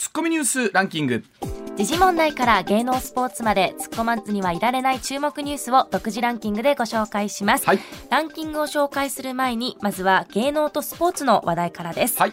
[0.00, 1.22] ツッコミニュースランキング。
[1.76, 7.80] 時事問題から芸能スポーツまで突っ込まずにはいられない注目ニュースを独自ランキングでご紹介します、はい。
[8.08, 12.32] ランキングを紹介する前にまずは芸能とスポーツの話題からです、はい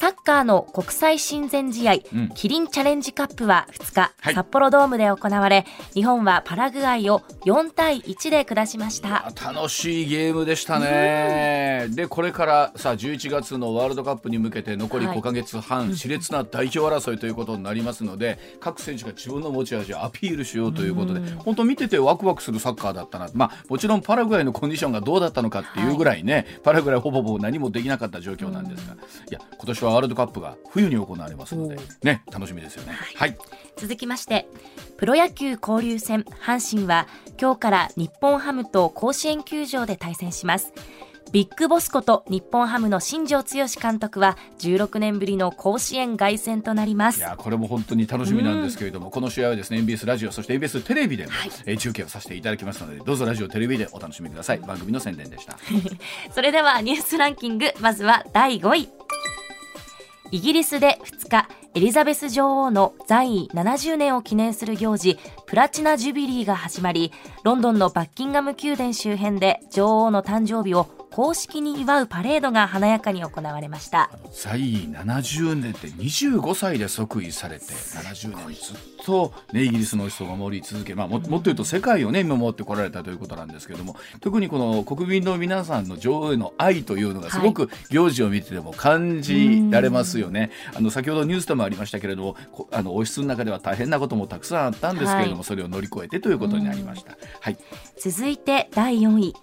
[0.00, 2.28] サッカーの国際親善試合、うん。
[2.28, 4.34] キリンチャレンジカップは2日、はい。
[4.34, 9.32] 札幌ドームで行われ日本はパラグアイを4対1で下しました。
[9.44, 11.88] 楽しいゲームでしたね。
[11.90, 15.18] で、これからさ、11月のワールドカップに向けて残りはい。
[15.18, 23.28] 5ヶ月半、熾烈な代表争いということになりますので、各選手が自分の持ち味をアピールしようということで、本当見ててワクワクするサッカーだったな。
[23.34, 28.96] まあ、もちろんパラグアイのコンディションがどうだったのかっていうぐらいね、パラグアイほぼほぼ何もできなかった状況なんですが、い
[29.32, 32.92] や、今年はワールドカップが冬に行われますのでお、ね、楽しみですよね。
[33.16, 33.36] はい。
[33.76, 34.48] 続きまして
[34.96, 37.06] プロ野球交流戦阪神は
[37.40, 40.72] 今日から日本ハムと甲子園球場で対戦します。
[41.32, 47.18] ビッグボスこと日本ハムの新庄剛志監督は16年ぶりの甲子園凱旋となります。
[47.18, 51.32] いやこれも本当に楽しみなんですけれども、この試合はですね NBS ラジオそして NBS テレビでも、
[51.66, 54.58] えー中継をさせていただきますのでどうぞラジオテレビでお楽しみください。
[54.58, 55.58] 番組の宣伝でした。
[56.32, 58.88] それではニュースランキングまずは第5位
[60.30, 67.12] イギリスで2日エリザベス女王の在位70年を記念する行事プラチナ・ジュビリーが始まり
[67.44, 90.52] ロンドンのバッキンガム宮殿周辺で女王の誕生日を公式に祝うパレードが華やかに行われました在位70年って25歳で即位されて70年ずっと、ね、イギリスの人を守り続け、まあ、ももっと言うと世界をね守ってこられたということなんですけれども特にこの国民の皆さんの女王への愛というのがすごく行事を見てても感じられますよね。
[90.76, 97.18] あの先ほどニュースでもありましたけれどもこあの王室の中では大変なこともたくさんあったんですけれども、はいそれを乗り越えてということになりました。
[97.40, 97.58] はい
[97.98, 99.34] 続いて第4位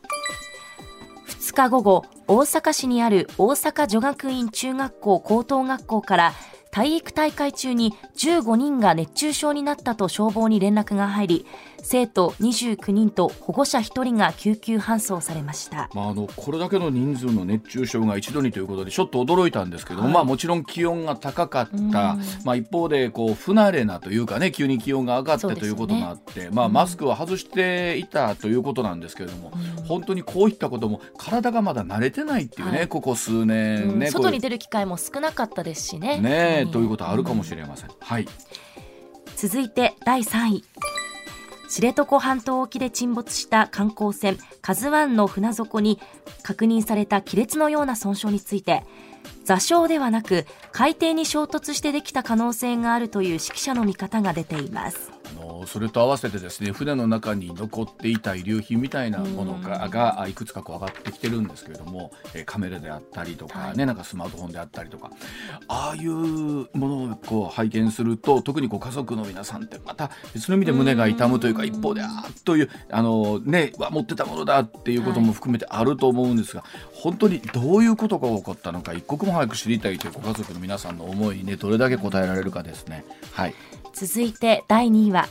[1.27, 6.33] 2日午後大阪市にある大阪女学院中学校高等学校から
[6.71, 11.45] 体育大会中に15人が熱中症になったと消防に連絡が入り
[11.85, 15.87] 生徒29人と保護者1人が救急搬送されました。
[15.93, 20.13] まあ、あのこれだけの人数の熱中症が一度にということでちょっと驚いたんですけども、はい。
[20.15, 29.51] まあ、もちろん気温が高かった、まあ、一方でこう不慣れなというかね急に気温が上がってとそうですよねいうことがあって、まあ、マスクは外していたということなんですけれども、
[29.87, 32.87] 本当にこういったことも体がまだ慣れてないっていうね、はい。
[32.87, 36.17] ここ数年ね、外に出る機会も少なかったですしね。
[36.17, 36.71] ねうん。
[36.71, 37.91] ということはあるかもしれません。
[37.99, 38.27] はい。
[39.35, 40.63] 続いて第3位
[41.67, 45.99] 知床半島沖で沈没した観光船「カズワンの船底に
[46.43, 48.83] 確認された亀裂のような損傷について
[49.43, 55.14] 座礁ではなく海底に衝突してできた可能性があるという指揮者の見方が出ています。
[55.35, 63.77] のそれと合わせてですね船の中に残っていた遺留品みたいなものががあいくつかこう上がってきてるんですけれども、えーカメラであったりとか、はい。
[63.77, 65.11] ねなんかスマートフォンであったりとか
[65.67, 76.63] ああいうものをこう拝見すると特にこう家族の皆さんってまた別の意味で胸が痛むというか一方であーっというあのねわ持ってたものだっていうことも含めてあると思うんですが、
[76.93, 83.05] 本当にどういうことが起こったのか一刻も早く知りたいというご家族の皆さんの思いにねどれだけ応えられるかですね。
[83.31, 83.55] はい
[83.95, 85.29] 続いて第2位は。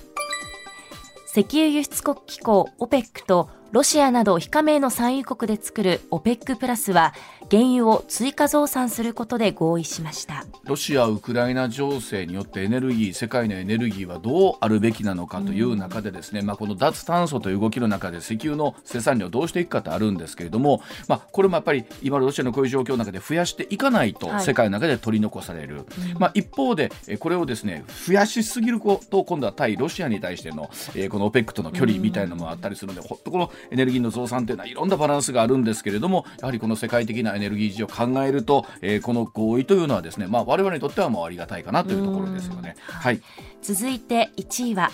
[1.30, 7.12] 石油輸出国機構 OPEC とロシアなど非加盟の産油国で作る OPEC プラスは
[7.50, 10.46] 原油を追加増産することで合意しました。
[10.62, 24.44] ロシア・ウクライナ情勢によってエネルギー世界のエネルギーはどうあるべきなのかという中でですね、まあ、この脱炭素という動きの中で石油の生産量をどうしていくかってあるんですけれども、まあ、これもやっぱり今のロシアのこういう状況の中で増やしていかないとはい。
[24.44, 25.84] 世界の中で取り残される、
[26.20, 42.76] まあ、一方でえこれをですね増やしすぎること今度は対ロシアに対しての、えーこの OPEC との距離みたいなのもあったりするので、ほっとこのエネルギーの増産というのはいろんなバランスがあるんですけれどもやはりこの世界的なエネルギー事情を考えると、えーこの合意というのはですね、まあ、我々にとってはもうありがたいかなというところですよね。
[42.86, 43.20] はい
[43.60, 44.90] 続いて1位は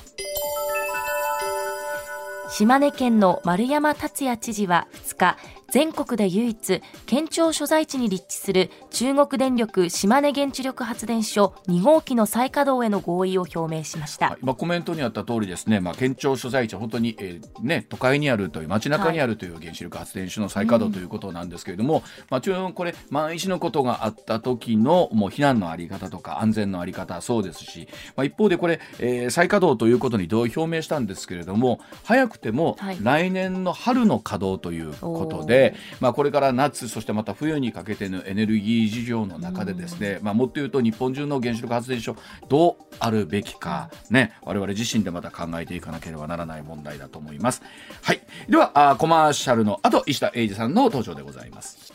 [2.51, 5.37] 島根県の丸山達也知事は2日
[5.71, 14.39] 全国で唯一県庁所在地に立地する中国電力島根原子力発電所2号機の再稼働への合意を表明しました、はい。
[14.43, 32.99] まあ、コメントにあった通りですね、まあ、県庁所在地は本当に、えーね、都会にあるという街中にあるという原子力発電所の再稼働ということなんですけれども、まあ、中央これ万一のことがあった時のもう避難のあり方とか安全のあり方そうですし、まあ、一方でこれ、えー再稼働ということに同意表明したんですけれども早くてもはい。
[33.03, 42.17] 来年の春の稼働ということで、でまあ、これから夏そしてまた冬にかけてのエネルギー事情の中でですね、まあ、もっと言うと日本中の原子力発電所
[42.49, 47.63] どうあるべきか、ね、我々自身でまた考えていかなければならない問題だと思います。
[48.03, 51.93] はい、ではあコマーシャルの後石田英二さんの登場でございます。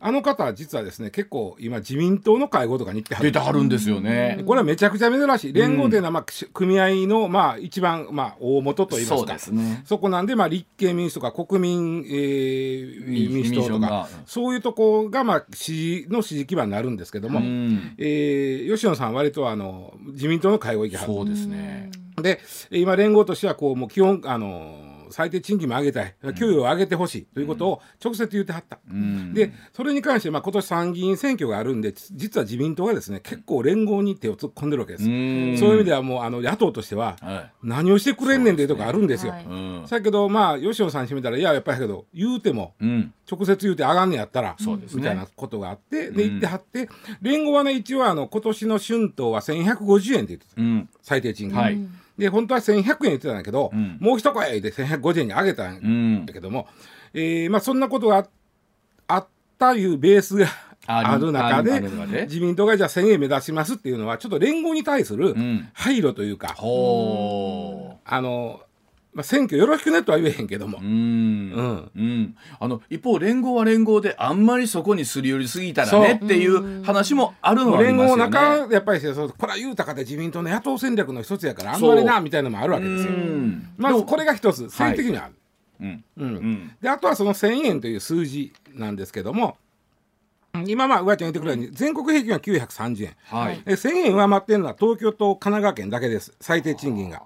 [0.00, 4.42] あの方は実はですね結構今自民党の会合とかに行ってはる出てはるんですよね。
[4.44, 5.52] これはめちゃくちゃ珍しい。
[5.52, 9.38] 連合というのは、まあ、し組合の、まあ、一番、まあ、大元といいますか。
[9.38, 9.52] そ
[9.84, 17.94] そこなんで、まあ、立憲民主とか国民、えー民民主党とかそういうとこが、まあ、支持の支持基盤になるんですけども、うん。
[17.98, 21.12] えー吉野さんは割とあの自民党の会合行きはる。
[21.12, 21.90] そうですね。
[22.22, 22.40] で
[22.70, 26.14] 今連合としてはこうもう基本あの最低賃金も上げたい。
[26.38, 29.34] 給与を上げてほしいということを直接言ってはった、うん。
[29.34, 35.56] でそれに関して、まあ、今年参議院選挙があるんで実は自民党がですね結構連合に手を突っ込んでるわけです、うん。
[35.58, 37.52] そういう意味ではもうあの野党としてははい。
[37.62, 39.32] 何をしてくれんねんというとこあるんですよ。
[39.32, 39.44] はい。
[39.44, 39.86] うん。
[39.88, 43.12] だけどまあ吉野さんにしてみたらいややっぱりけど言うてもうん。
[43.30, 45.02] 直接言うて上がんねやったら、そうですね。
[45.02, 46.16] みたいなことがあってうん。
[46.16, 46.88] で言ってはって、
[47.22, 50.60] 連合はね一応あの今年の春闘は1150円って言ってた。
[50.60, 50.88] うん。
[51.02, 51.78] 最低賃金、はい
[52.20, 53.96] で本当は1100円言ってたんだけど、うん。
[53.98, 56.68] もう一声で1150円に上げたんうんだけども、
[57.14, 58.28] えーまあ、そんなことがあ
[59.08, 59.26] あっ
[59.58, 60.46] たいうベースが
[60.86, 61.80] ある中で
[62.22, 65.68] 自民党がじゃあ1000円目指しますっていうのはちょっと連合に対するん。
[65.72, 68.60] 配慮というか、ほあの、
[69.12, 70.78] まあ、選挙よろしくねとは言えへんけども。
[70.78, 70.84] う。
[70.84, 71.90] うん。
[71.96, 72.36] うん。
[72.60, 78.30] あの一方連合は連合であんまりそこにすり寄りすぎたらねそっていう話もあるのはあり連合のますよね。
[78.66, 83.12] 中やっぱりそうこれは言うたかで自民党の野党戦略の一つやからあんまりなみたいなのもあるわけですよ。
[83.12, 83.72] うん。
[83.76, 85.34] まずこれが一つ政治的にはある。
[85.80, 86.04] うん。
[86.16, 86.36] うん。
[86.36, 86.76] うん。
[86.80, 89.56] であとはその1000円という数字なんですけども
[90.66, 93.16] 今まあ上ちゃん言ってくれるように全国平均は930円。
[93.24, 93.60] はい。
[93.66, 96.32] え1000円上回ってるのは東京と神奈川県だけです。
[96.40, 97.22] 最低賃金が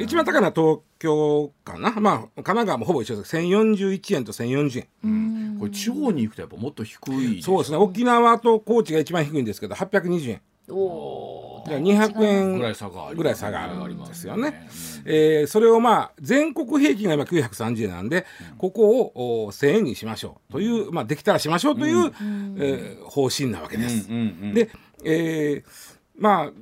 [0.00, 1.90] 一番高いのは東京かな。
[2.00, 3.36] まあ神奈川もほぼ一緒です。
[3.36, 5.58] 1041円と1040円。
[5.58, 7.76] これ地方に行くとやっぱもっと低いそうですね。
[7.78, 10.40] 沖縄と高知が一番低いんですけど820円。
[10.70, 14.68] おだから200円ぐらい差があるんですよね。
[15.04, 15.12] うん。
[15.12, 18.26] えーそれをまあ全国平均が今930円なんで、
[18.58, 20.52] ここをお1000円にしましょう。
[20.52, 22.12] という、まあ、できたらしましょうという、
[22.58, 24.08] えー方針なわけです。
[24.10, 24.54] うんうんうん。
[24.54, 24.70] で、
[25.04, 26.52] えーまあ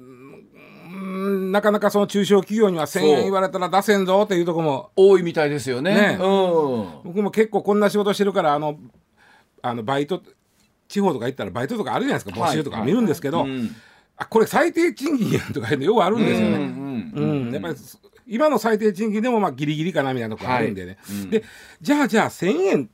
[0.92, 3.08] うんなかなかその中小企業には1000そう。
[3.10, 4.90] 円言われたら出せんぞっていうところも。
[4.96, 5.94] 多いみたいですよね。
[5.94, 6.18] ね。
[6.20, 6.88] うん。
[7.04, 8.78] 僕も結構こんな仕事してるからあの
[9.62, 10.22] あのバイト
[10.88, 12.44] 地方とか行ったらバイトとかあるじゃないですか。
[12.44, 13.74] 募集とか見るんですけど、うん。
[14.16, 16.56] あこれ最低賃金やんとかいうのよくあるんですよね。
[16.56, 17.12] うん。
[17.14, 17.74] うん、やっぱり
[18.26, 21.16] 今の最低賃金でもまあギリギリかなみたいなところあるんでね、はい。
[21.16, 21.44] うんで
[21.80, 22.90] じゃあじゃあ1000円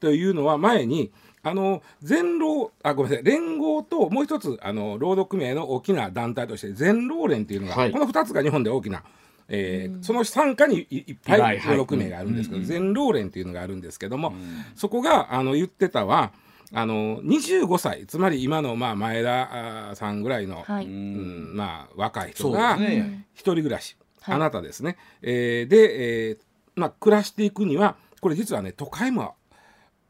[0.00, 1.12] というのは前に
[1.42, 7.92] あの全労あごめんなさい連合ともう一つあの労働組合の大きな団体として全労連っていうのが、はい。
[7.92, 9.02] この2つが日本で大きな、
[9.48, 11.56] えーその傘下にいいっぱはいはい。
[11.56, 14.34] い労働組合があるんですけど、うん全労連っていうのがあるんですけども、
[14.76, 16.32] そこがあの言ってたは
[16.72, 20.84] あの25歳つまり今のまあ前田さんぐらいの、はい。
[20.84, 22.76] うんまあ、若い人が
[23.34, 24.34] 一人暮らし、はい。
[24.34, 26.38] あなたですね、えーで、えー
[26.76, 29.34] まあ、暮らしていくにはこれ実はね都会も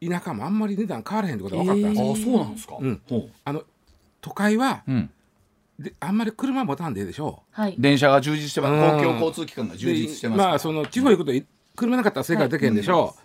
[0.03, 2.27] 田舎もあんまり値段変わらへんってことが分かったんです。
[2.27, 2.77] よ、あそうなんですか？
[2.79, 3.01] うん。
[3.07, 3.63] ほあの
[4.19, 5.09] 都会はううん。
[5.79, 7.43] であんまり車持たんでいいでしょ。
[7.51, 7.75] はい。
[7.77, 8.71] 電車が充実してます。
[8.73, 8.79] うん。
[8.99, 10.37] 公共交通機関がう充実してます。
[10.37, 13.15] まあその地方行くとい車なかったら生活できへんでしょ。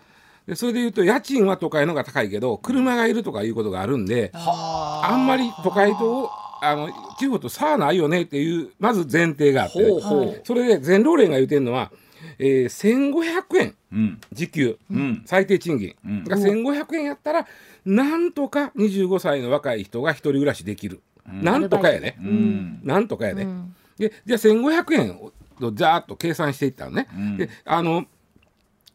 [0.47, 5.15] う、でそれでいうと家賃は都会の方が高いけど車がいるとかいうことがあるんであ。
[5.17, 6.31] んまり都会と
[6.61, 10.41] あの地方と差はないよねっていうまず前提があって、ほうほう。
[10.43, 11.91] それで全労連が言うてるのは
[12.39, 13.75] えー、1500円。
[13.91, 14.21] うん。
[14.33, 15.23] 時給、うん。
[15.25, 16.23] 最低賃金、うん。
[16.23, 17.47] が1500円やったら
[17.85, 22.79] なんとか25歳の若い人が一人暮らしできる、なんとかやね、うん。
[22.83, 23.75] なんとかやで、うん。
[23.97, 25.31] でじゃあ1500円を
[25.73, 27.37] ざーっと計算していったのね、ん。
[27.37, 28.05] であの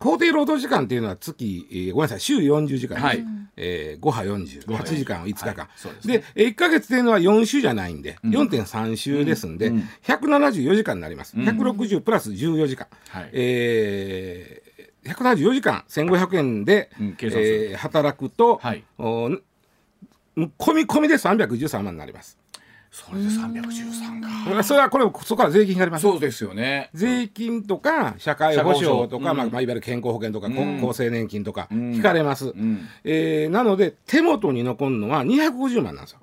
[0.02, 3.24] 法定労働時間っていうのは月、えーごめんなさい週40時間はい。
[3.56, 5.70] えー、5波40 5波8時間を5日間、は
[6.02, 6.06] い。
[6.06, 6.24] でね。
[6.34, 9.88] えー1か月っていうのは4週じゃないんで、4.3週ですんで、うん。
[10.04, 13.30] 174時間になります、160プラス14時間、はい。
[13.32, 18.84] えー、174時間1500円で、うんえー働くと、はい。
[18.98, 19.42] おん
[20.36, 22.38] 込み込みで313万になります。
[22.92, 24.62] それで313か。
[24.62, 26.02] それはこれそこから税金になります。
[26.02, 26.90] そうですよね。
[26.92, 31.94] 税金とか社会保障とか、まあまあ、いわゆる健康保険とか、厚生年金とかん。
[31.94, 32.86] 引かれます、うん。
[33.02, 36.18] えーなので手元に残るのは250万なんですよ、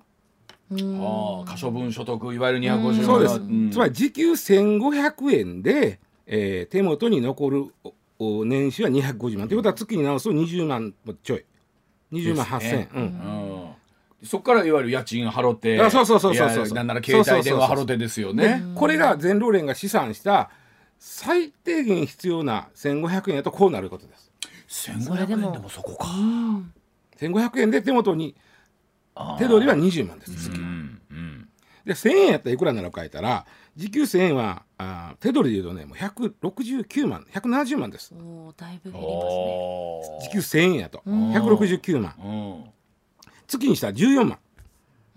[0.72, 3.04] ああ可処分所得いわゆる250万。
[3.04, 3.72] そうです、ん。
[3.72, 7.66] つまり時給1500円で、えー手元に残る
[8.20, 9.48] おお年収は250万。
[9.48, 11.46] ということは月に直すと20万ちょい。
[12.12, 13.70] 20万8000円、うん
[14.24, 16.66] そこからいわゆる家賃払ってあそうそうそうそうそう。
[16.66, 18.64] いやなんなら携帯電話払ってですよね。
[18.76, 20.50] これが全労連が試算した
[20.98, 24.16] 最低限必要な1500円やとこうなることで
[24.68, 24.90] す。
[24.92, 26.08] 1500円でもそこか。
[27.18, 28.36] 1500円で手元に
[29.38, 30.50] 手取りは20万です。
[30.50, 31.50] 月、うんうん。
[31.86, 33.46] で1000円やったらいくらなのか言ったら
[33.76, 38.14] 時給1000円はあー手取りで言うとねもう169万170万です。
[38.14, 40.20] おーだいぶ減りますね。
[40.24, 41.02] 時給1000円やと。
[41.06, 42.16] 169万。
[42.22, 42.64] うん
[43.50, 44.40] 月にしたら14万。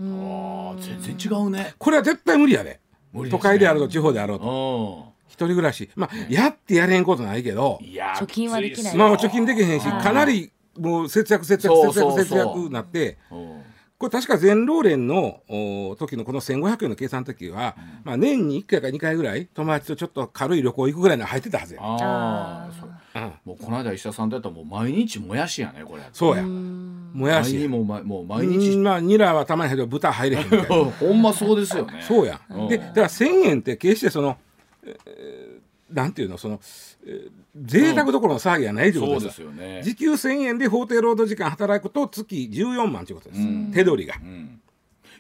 [0.01, 1.75] あー全然違うね。
[1.79, 2.81] これは絶対無理やで。
[3.13, 3.39] 無理ですね。
[3.39, 5.07] 都会であろうと地方であろうと。
[5.09, 5.91] う一人暮らし。
[5.95, 7.79] まあやってやれんことないけど。
[8.19, 8.97] 貯金はできない。
[8.97, 13.19] まあ貯金できへんしはいかなりもう節約節約節約節約になって。
[13.31, 13.63] うん
[14.03, 26.03] これ確か全労連のお時のこの1500円の計算の時は、まあ、年に1回か2回ぐらい友達とちょっと軽い旅行行くぐらいの入ってたはずや、あああそれうん、もうこの間石田さんとやったらもう毎日もやしやねこれ。
[26.13, 26.43] そうや。
[26.43, 27.45] うんもや。
[27.45, 30.67] しもうまもう毎うん日まあニラはたまに入るけど豚入れへんみたいな。
[30.99, 32.03] ほんまそうですよね。
[32.03, 32.69] そうや、うん。
[32.69, 34.37] でだから1,000円って決してその、
[34.85, 35.52] えー
[35.93, 36.61] なんていうのその、
[37.07, 39.83] えー贅沢どころの騒ぎがないというこそうとでですすよね。
[39.85, 44.15] 時給1,000円で法定労働時間働くと月14万ということです、手取りが、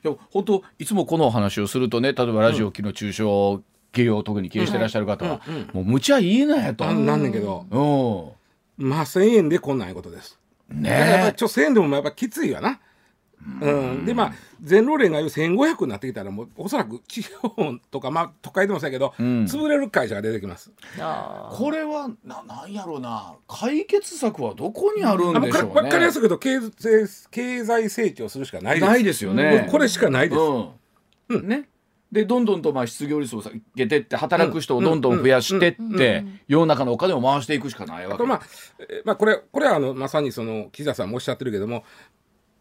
[0.02, 3.62] でも本当いつもこのお話をするとね例えばラジオ機の中小
[3.92, 5.42] 企業を特に経営してらっしゃる方は、
[5.74, 7.66] もう無茶いいなやと、なんねんけど、
[8.78, 8.88] うん。
[8.88, 10.38] まあ1,000円でこんなんいうことです。
[10.70, 12.80] ねだからやっぱちょ1000円でもやっぱきついわな。
[13.60, 14.32] うん、でまあ
[14.62, 17.50] 全労連が言う1500になってきたらもうおそらく地方
[17.90, 19.44] とかまあ都会でもそうやけど、ん。
[19.44, 20.70] 潰れる会社が出てきます。
[21.50, 23.34] これはななんやろうな。
[23.48, 25.72] 解決策はどこにあるあのかんでしょうね。
[25.74, 28.86] 分かりやすく言うと経済経済成長するしかないです。
[28.86, 29.68] ないですよね。
[29.70, 30.40] これしかないです。
[31.28, 31.48] うん。
[31.48, 31.68] ね。
[32.12, 38.14] でどんどんとまあ失業率を下げてって働く人をどんどん増やしてって世の中のお金を回していくしかないわけ。
[38.16, 38.42] あとまあ、
[38.78, 41.84] えーまあこれこれはあのまさにその岸田さんもおっしゃってるけども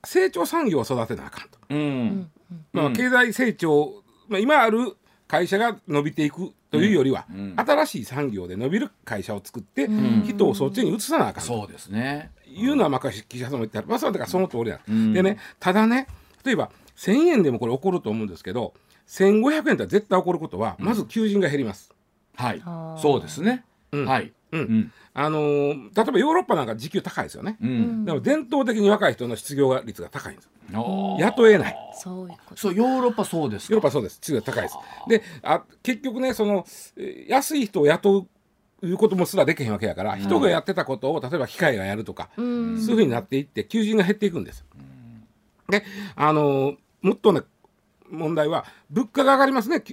[0.06, 1.58] 成長産業を育てなあかんと。
[1.70, 2.32] うん。
[2.74, 7.54] まあ、経済成長、まあ、今ある会社が伸びていくというよりは、ん。
[7.56, 9.88] 新しい産業で伸びる会社を作って、
[10.24, 11.48] 人をそっちに移さなあかんと。
[11.48, 12.32] そうですね。
[12.54, 15.14] いうのは、まあ、岸田さんも言ってある、まあ、そだからその通りだ、ん。
[15.14, 16.08] でねただね
[16.44, 18.74] 例えば1000円でもこれ起こると思うんですけど
[19.08, 21.94] 1500円って絶対起こることは、まず求人が減ります。
[22.36, 22.62] はい。
[23.02, 23.66] そうですね。
[23.92, 24.06] うん。
[24.06, 27.58] はいうんうんあのー例えばヨーロッパなんか時給高いですよね。
[27.62, 30.50] うんでも伝統的に若い人の失業率が高いんです。
[30.72, 31.76] 雇えない。
[32.02, 33.74] そういうことそうヨーロッパそうですか？
[33.74, 34.16] ヨーロッパそうです。
[34.16, 34.76] 失業率高いです。
[35.10, 36.66] で、あ結局ね、その
[36.96, 38.28] えー安い人を雇
[38.82, 44.64] ういうこともすらできへんわけやから、人がやってたことを例えば機械がやるとか、うんそういうふうになっていって求人が減っていくんです。
[45.70, 45.84] で、
[46.16, 47.42] あのーもっとね
[48.10, 49.84] 問題は物価が上がりますね。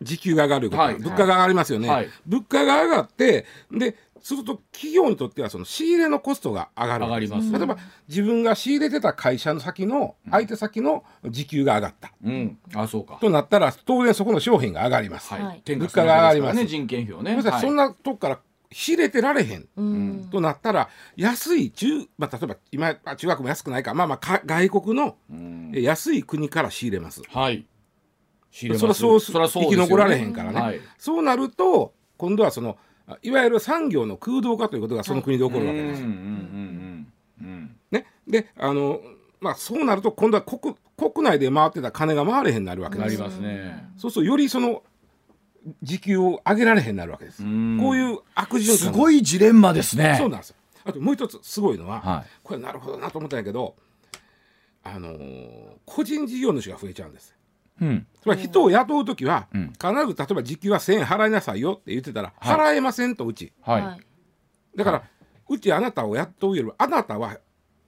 [0.00, 2.08] き時給が上がること、はい物価が上がりますよね、はい。
[2.26, 7.04] 物価が上がってですると企業にとってはその仕入れのコストが上がる。
[7.04, 7.52] 上がります。
[7.52, 7.76] 例えば
[8.08, 12.58] 自分が仕入れてた会社の先の相手先の時給が上がった、うん。
[12.74, 13.18] あそうか。
[13.20, 16.56] となったら当然そこの商品が上がります、はい、物価が上がります。
[16.56, 17.36] ね人件費をね。
[17.36, 17.60] はい。
[17.60, 18.40] そんなとこから
[18.72, 19.68] 仕入れてられへん。
[19.76, 20.28] うん。
[20.32, 23.94] となったら安い中、まあ、例えば今あ中学も安くないか。
[23.94, 25.16] まあまあか外国の
[25.72, 27.22] 安い国から仕入れます。
[27.28, 27.64] はい
[28.56, 30.80] 仕入れそますらそらそう生き残られへんからね、はい。
[30.96, 36.02] そうなると今度はそのあいわゆる産業の空洞化ということがその国で起こるわけです。
[37.90, 39.00] ね、であの、
[39.40, 43.06] まあ、そうなると今度は国国内で回ってた金が回れへんなるわけです。
[43.06, 43.90] なりますね。
[43.98, 44.82] そうするとよりその
[45.82, 47.44] 時給を上げられへんなるわけです。
[47.44, 47.78] ん。
[47.78, 50.16] こういう悪循環すごいジレンマですね。
[50.18, 50.56] そうなんですよ。
[50.86, 52.30] あともう一つすごいのは、はい。
[52.42, 53.76] これなるほどなと思ったんやけど、
[54.82, 57.35] あのー個人事業主が増えちゃうんです。
[57.80, 58.06] うん。
[58.20, 59.72] つまり人を雇う時は、うん。
[59.72, 62.56] 必ず例えば時給は1000円払いなさいよって言ってたら、はい。
[62.58, 63.52] 払えませんとうち。
[63.60, 64.76] はい。
[64.76, 65.02] だから、
[65.48, 67.38] うちあなたを雇うよりあなたは、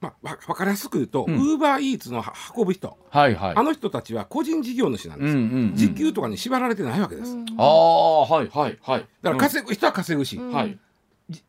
[0.00, 1.34] まあ、わ分かりやすく言うとウん。
[1.34, 3.56] ーバーイーツのは運ぶ人、はいはい。
[3.56, 5.74] あの人たちは個人事業主なんです、うんうんうん。
[5.74, 9.06] 時給とかに縛られてないわけです、ああはいはいはい。
[9.22, 10.52] だから稼ぐ人は稼ぐし、うん。
[10.52, 10.68] はい。
[10.70, 10.78] じ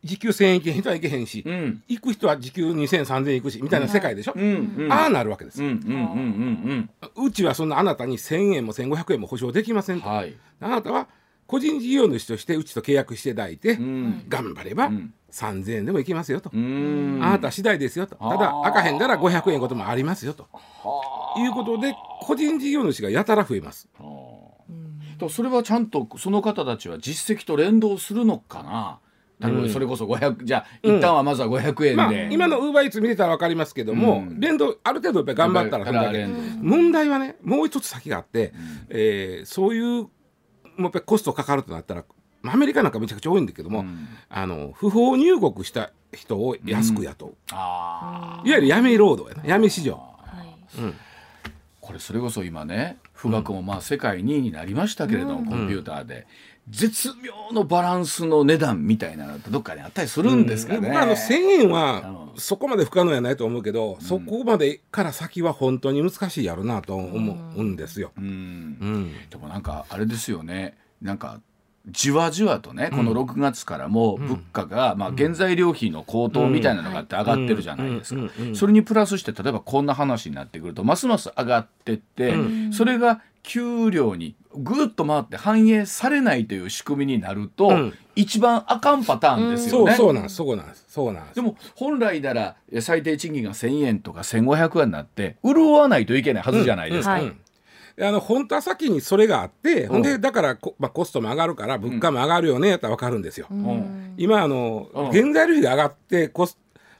[0.03, 1.83] 時給1000円いけへん人はいけへんし、うん。
[1.87, 4.73] 行く人は時給2000、3000円行くしみたいな世界でしょ、うん。
[4.77, 4.91] うん。
[4.91, 10.35] ああなるわけです、うちはそんなあなたに1000円も1500円も保証できませんと、うんはい。
[10.59, 11.07] あなたは
[11.47, 14.25] 個人事業主としてうちと契約していただいて、うん。
[14.27, 15.13] 頑張ればうん。
[15.31, 17.19] 3000円でもいきますよと、うん。
[17.21, 18.15] あなた次第ですよと。
[18.15, 20.47] ただあー赤へんだら500円こともありますよと。
[21.37, 23.87] いうことで個人事業主がやたら増えます。
[25.19, 28.99] とそれはちゃんとその方たちは実績と連動するのかな？
[29.39, 34.39] 例えばそれこそ500じゃあ一旦はまずは500円で、まあ今のウーバーイーツ見てたら分かりますけども、うん。
[34.39, 36.27] 連動ある程度やっぱり頑張ったらそれだけ。
[36.61, 38.53] 問題はねもう一つ先があって、
[38.89, 40.09] えーそういうも
[40.77, 42.03] うやっぱりコストかかるとなったら
[42.41, 44.07] まあアメリカなんかめちゃくちゃ多いんだけども、ん。
[44.27, 49.49] あの不法入国した人を安く雇う、ああいわゆる闇労働やな。
[49.49, 50.93] 闇市場、はい。
[51.79, 56.27] これそれこそ今ね富岳もまあ世界2位になりましたけれども、コンピューターで
[56.69, 62.39] 絶妙のバランスの値段みたいなのってどっかにあったりするんですかね、で僕はあの1000円はうん。
[62.39, 68.11] そこまで不可能やないと思うけど、そこまでから先は本当に難しいやろなと思うんですよ。
[68.17, 68.23] うん。
[68.23, 69.13] うん。
[69.29, 70.77] でもなんかあれですよね。
[71.01, 71.41] なんか
[71.87, 78.21] じわじわとねこの6月からも物価が、まあ、原材料費の高騰みたいなのがあって上がってるじゃないですか。
[78.21, 78.31] うん。
[78.37, 78.47] うん。
[78.49, 78.55] うん。
[78.55, 82.35] それにプラスして例えばこんな話になってくるとますます上がってって、
[82.71, 87.93] それが給料にぐっと回って反映されないという仕組みになると、うん。
[88.15, 89.93] 一番あかんパターンですそよね。
[89.93, 90.35] うそうなんです。
[90.35, 90.85] そうなんです。
[90.89, 91.35] そうなんです。
[91.35, 97.13] でも本来ならえ最低賃金が1,000円とか1,500円になって潤わないといけないはずじゃないですか。
[97.13, 97.39] はいうん。
[97.95, 103.47] であの本当は先にそれがあって、ほんでだからこ、まあ、コストも上がるから物価も上がるよねやったら分かるんですよ。
[103.51, 104.15] うん。
[104.17, 105.11] 今あの、うん。
[105.11, 106.57] 原材料費が上がってコス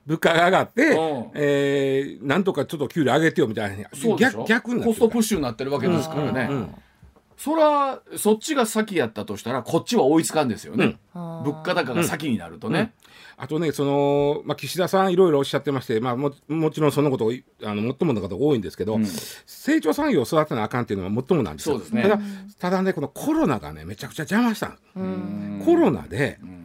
[0.10, 1.32] 物価が上がって、うん。
[1.36, 3.89] えーなんとかちょっと給料上げてよみたいな。
[4.18, 4.86] 逆逆になってる。
[4.86, 6.48] コストプッシュになってるわけですからね。
[6.50, 6.75] うんうん
[7.38, 10.98] そらそっちが先やったとしたらこっちは追いつかんですよね。
[11.14, 11.50] あー。
[11.50, 12.92] 物価高が先になるとね。
[13.38, 17.31] あとねその、まあ、岸田さんいろいろおっしゃってまして、まあ、ももちろんそのことを
[17.64, 19.05] あの最もの方多いんですけど、うん。
[19.05, 21.75] 成長産業を育てなあかんっていうのは最もなんですよ。
[21.75, 22.01] そうですね。
[22.01, 22.20] ただ
[22.60, 24.77] ただねこのコロナがねめちゃくちゃ邪魔したんで
[25.64, 25.66] す。
[25.66, 26.58] コロナでん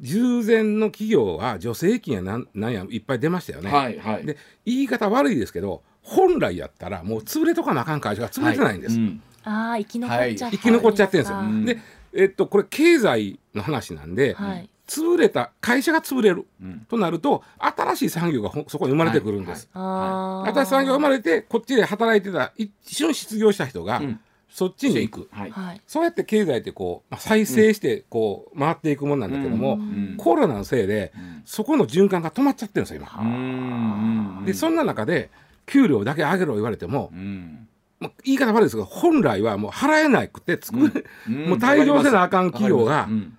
[0.00, 3.70] 従前の企業は助成金やなんなんやいっぱい出ましたよね。
[3.70, 4.26] はいはい。
[4.26, 8.96] で言い方悪いですけど本来やったらもう潰れとかなあかん会社が潰れてないんです。
[8.96, 11.36] うんあー生き残っちゃった、はい生き残っちゃってるんですよ。
[11.38, 11.78] はいで、
[12.12, 19.70] えっと、これ経済の話なんで、はい潰れた会社が潰れる、んとなると新しい産業がほそこに生まれてくるんです。
[19.72, 25.28] あー新しい産業が生まれてこっちで働いてた一瞬失業した人が、んそっちに行く。
[25.32, 25.50] はい。
[25.50, 25.80] はい。
[25.86, 30.16] そうやって経済ってこう、まあ、再生してこう回っていくもんなんだけども、ん。
[30.18, 31.12] コロナのせいで、
[31.44, 33.22] そこの循環が止まっちゃってるんですよ今。
[33.22, 34.38] うん。
[34.38, 34.44] うん。
[34.44, 35.30] でそんな中で
[35.66, 37.68] 給料だけ上げろ言われても、うん。
[38.00, 41.48] まあ、言い方悪いですけど本来はもう払えなくて作れ、うん。
[41.50, 43.36] もう退場せなあかん企業がうん。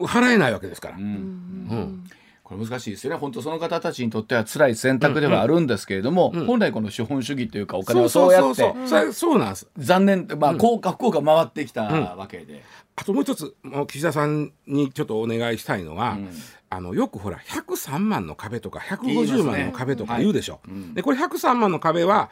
[0.00, 0.96] 払えないわけですから。
[0.96, 1.04] うん。
[1.04, 2.10] うん
[2.46, 3.18] これ難しいですよね。
[3.18, 9.68] 本当その方たちにとっては辛い選択ではあるんですけれども、本来この資本主義というかお金そうをそうそうやってそうそう、それそうなんです。
[9.76, 12.62] 残念まあ効果不幸が回ってきたわけで、
[12.94, 16.28] あともう一つもう岸田さんにちょっとお願いしたいのは、ん。
[16.70, 20.22] あのよくほら103万の壁とか150言いますね万の壁とかはい。
[20.22, 20.60] 言うでしょ。
[20.94, 22.30] でこれ103万の壁は、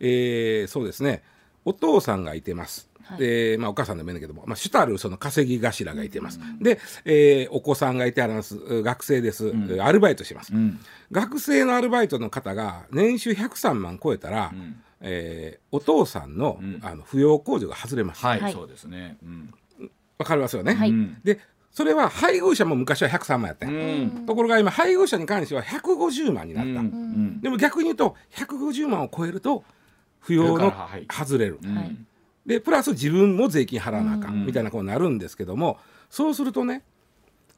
[0.00, 1.22] えーそうですね
[1.64, 2.88] お父さんがいてます。
[3.18, 10.80] でまあ、お母さんでもいいんだけども、まあ、主たるその稼ぎ頭がいてます、で、えーお子さんがいてあります学生です、アルバイトします、ん。
[11.12, 14.54] 学生のアルバイトの方が年収103万超えたら、
[15.02, 18.24] えーお父さんの,、あの扶養控除が外れます。
[18.24, 18.52] はい、はい。
[18.54, 19.54] そうですね、うん。
[20.16, 20.72] わかりますよね？
[20.72, 20.88] はい。
[20.88, 21.18] うん。
[21.22, 21.40] で
[21.72, 24.24] それは配偶者も昔は103万やったうん。
[24.26, 27.40] ところが今配偶者に関しては150万になった、うん。
[27.42, 29.62] でも逆に言うと150万を超えると
[30.26, 30.72] 扶養の
[31.10, 31.76] 外れる、うん。
[31.76, 31.96] はい。
[32.46, 35.78] でプラス自分も税金払わなあかんみたいなことになるんですけども
[36.10, 36.82] そうするとね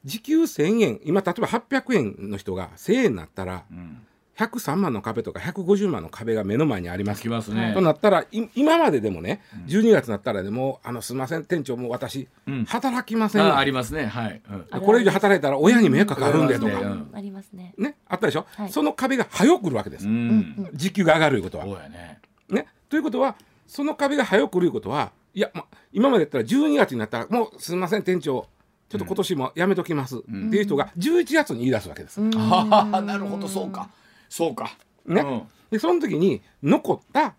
[0.05, 4.07] 時給1000円今例えば800円の人が1000円になったらん。
[4.37, 7.23] 103万の壁とか150万の壁が目の前にあります。
[7.23, 7.71] きますね。
[7.73, 12.65] となったらい今まででもね12月になったらでもあのすみません店長もう私、うん。
[12.65, 14.05] 働きませんわあありますね。
[14.05, 14.81] はい、うん。
[14.81, 17.73] これ以上働いたら親に迷惑かかるんでとか、うんありますね。
[17.79, 18.71] ね、あったでしょ、はい。
[18.71, 20.69] その壁が早く来るわけです、うん。
[20.73, 21.65] 時給が上がるいうことは。
[21.65, 23.35] そうやねね、ということは
[23.67, 28.47] その壁が早く来るいうことはいや、ま、今までやったら12月になったらもうすみません店長
[28.89, 32.21] ちょっと今年もやめときます、っていう人が11月に言い出すわけです。
[32.37, 33.89] ああなるほどそうか。
[34.29, 34.77] そうか。
[35.05, 35.21] ね。
[35.21, 35.41] うん。
[35.71, 37.35] でその時に残った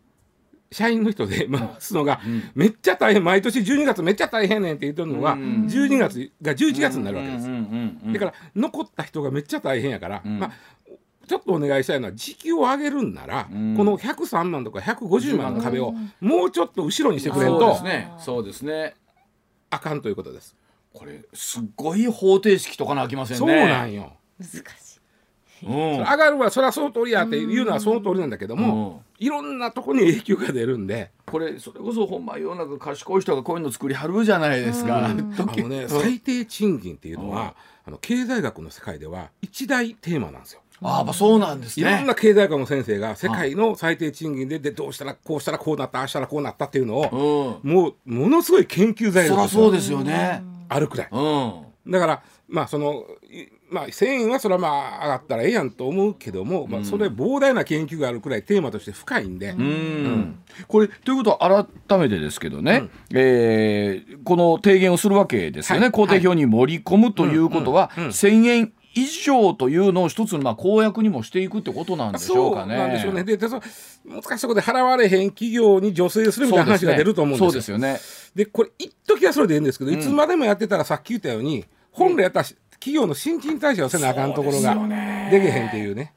[0.71, 2.21] 社員の人で 回すのが、
[2.55, 5.66] めっちゃ大変毎年12月めっちゃ大変ねんって言ってるのが、うん。
[5.66, 7.47] 12月が11月になるわけです。
[7.47, 10.38] うんうんうんうんだから残った人がめっちゃ大変やから、ん。
[10.38, 10.53] まあ
[11.29, 13.77] ちょっとお願いしたいのは時給を上げるんなら、ん。
[13.77, 18.12] この103万とか150万の壁をもうちょっと後ろにしてくれんそうとですね。
[18.19, 18.95] そうですね。
[19.71, 20.57] あかんということです。
[20.93, 23.38] これすっごい方程式とかなあきませんね。
[23.38, 24.14] そうなんよ。
[24.41, 24.97] 難し
[25.62, 25.67] い。
[25.67, 25.99] うん。
[25.99, 35.07] 上がるわそれはその通りやっていうのはその通りなんだけども、いろんなとこに影響が出るんで、これそれこそほんま世の中賢い人がこういうの作りはるじゃないですか。
[35.07, 40.61] あのね最低賃金っていうのは、あの経済学の世界では一大テーマなんですよ。
[40.83, 41.88] ああまあそうなんですね。
[41.88, 47.71] いろんな経済学の先生が世界の最低賃金ででどうしたらこうしたらこうなったああしたらこうなったっていうのを、うん。
[47.71, 50.43] もうものすごい研究材そ料りゃそうですよね。
[50.69, 51.09] あるくらい。
[51.11, 51.93] うん。
[51.93, 60.38] だからまあそのいまあ1000円はそれはまあ上がったらええやんと思うけども、まあ、それ膨大な研究があるくらいテーマとして深いんで、うん。
[60.67, 65.93] これということは改めてですけどね、えーこの提言をするわけですよね、はい。
[65.93, 68.03] 工程表に盛り込むということは、うん。
[68.05, 68.09] うん。
[68.09, 68.12] うん。
[68.12, 72.77] 1000円以上というのを一つのまあ公約にもしていくってことなんでしょうかね。
[72.77, 73.24] そうなんでしょうね。
[73.24, 73.61] で、でそ
[74.05, 77.51] 難しいところで払われへん企業に助成するみたいな話が出ると思うんですよ。
[77.51, 77.98] そうですよね。
[78.35, 84.74] でこれ一時はそれでいいんですけど、いつまでもやってたらさっき言ったように本来やったら企業の新陳代謝をせなあかんところが
[85.31, 86.14] できへんっていうね。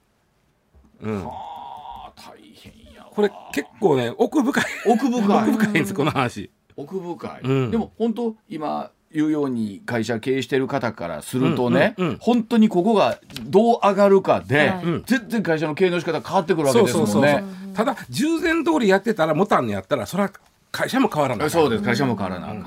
[1.01, 6.51] うん、あー大変やわこれ結構ね奥深い奥深い奥深いんですこの話。
[6.77, 12.17] 奥深い、うんでも本当今言うように会社経営してる方からするとね、うんうんうん。
[12.19, 14.83] 本当にここがどう上がるかで、はい。
[14.83, 15.03] うん。
[15.05, 17.43] 全然会社の経営の仕方変わってくるわけそうですそうそうもんね。
[17.73, 20.31] ただ従前通りやってたら持たんのやったらそれは
[20.71, 21.49] 会社も変わらない。
[21.49, 21.83] そうです。
[21.83, 22.61] 会社も変わらなあかん、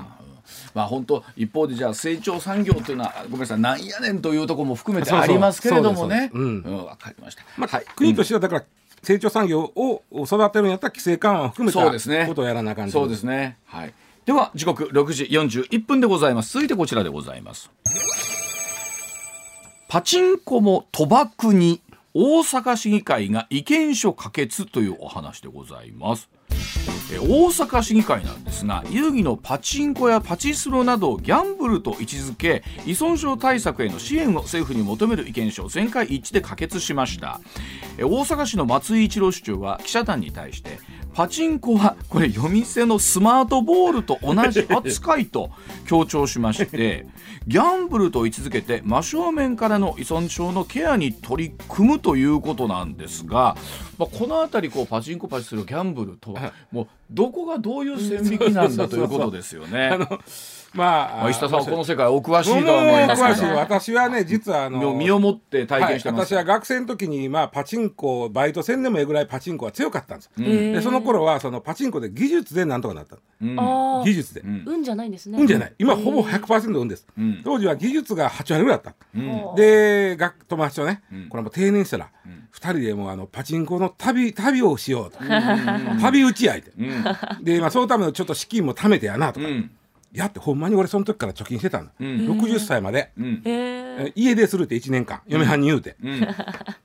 [0.73, 6.29] まあ本当一方でじゃあ成長産業というのはごめんなさいなんやねんというところも含めてそうそうありますけれどもね。
[6.33, 6.63] そうん。
[6.85, 7.85] わかりました、まあはい。
[7.95, 8.63] 国としてはだから
[9.03, 12.25] 成長産業を育てるんやったら規制緩和を含めたそうですね。
[12.27, 12.91] ことをやらなあかんと。
[12.91, 13.57] そうですね。
[13.65, 13.93] はい
[14.25, 16.53] では時刻6時41分でございます。
[16.53, 17.69] 続いてこちらでございます。
[19.87, 21.81] パチンコも賭博に
[22.15, 26.27] 大阪市議会が意見書可決というお話でございます。
[27.13, 37.41] え大阪市議会なんですが遊戯のパチンコやパチスロなどをギャンブルと位置づけ依存症対策への支援を政府に求める意見書を全会一致で可決しました。
[37.99, 40.79] え大阪市の松井一郎市長は記者団に対して
[41.15, 45.49] パチンコはこれ夜店のスマートボールと同じ扱いと
[45.87, 47.07] 強調しまして
[47.47, 53.55] ギャンブルと位置づけて真正面からの依存症のケアに取り組むということなんですが、
[53.97, 59.97] まあ、この辺りこうパチンコパチスロギャンブルとはもうどこがどういう線引きなんだということですよね。
[60.73, 66.33] まあまあ石田さんはこの世界お詳しいとは思いますけど私はね実はあの身をもって体験してます。
[66.33, 70.43] はい、私は学生の時に、まあ、パチンコバイトせんでもええぐらいパチンコは強かったんです、ん。
[70.43, 73.55] でその頃はそのパチンコで技術でなんとかなったうん。
[73.57, 74.63] あ技術で、ん。
[74.65, 75.37] 運じゃないんですね。
[75.39, 75.73] 運じゃない。
[75.79, 77.41] 今ほぼ100%運です、ん。
[77.43, 79.55] 当時は技術が8割ぐらいだった、うん。
[79.55, 81.29] で学友達とね、ん。
[81.29, 82.09] これもう定年したら、
[82.51, 85.19] 二人でもうあのパチンコの旅旅をしようと、
[86.01, 87.43] 旅打ち合いで、うん。
[87.43, 89.47] で、まあ、そのためのちょっと資金も貯めてやなとか、
[90.15, 91.89] うんやってほんまに俺その時から貯金してたの、ん。
[91.99, 93.41] 60歳まで、うん。
[93.45, 95.21] へえ家でするって1年間。
[95.27, 96.27] 嫁はんに言うて、うん。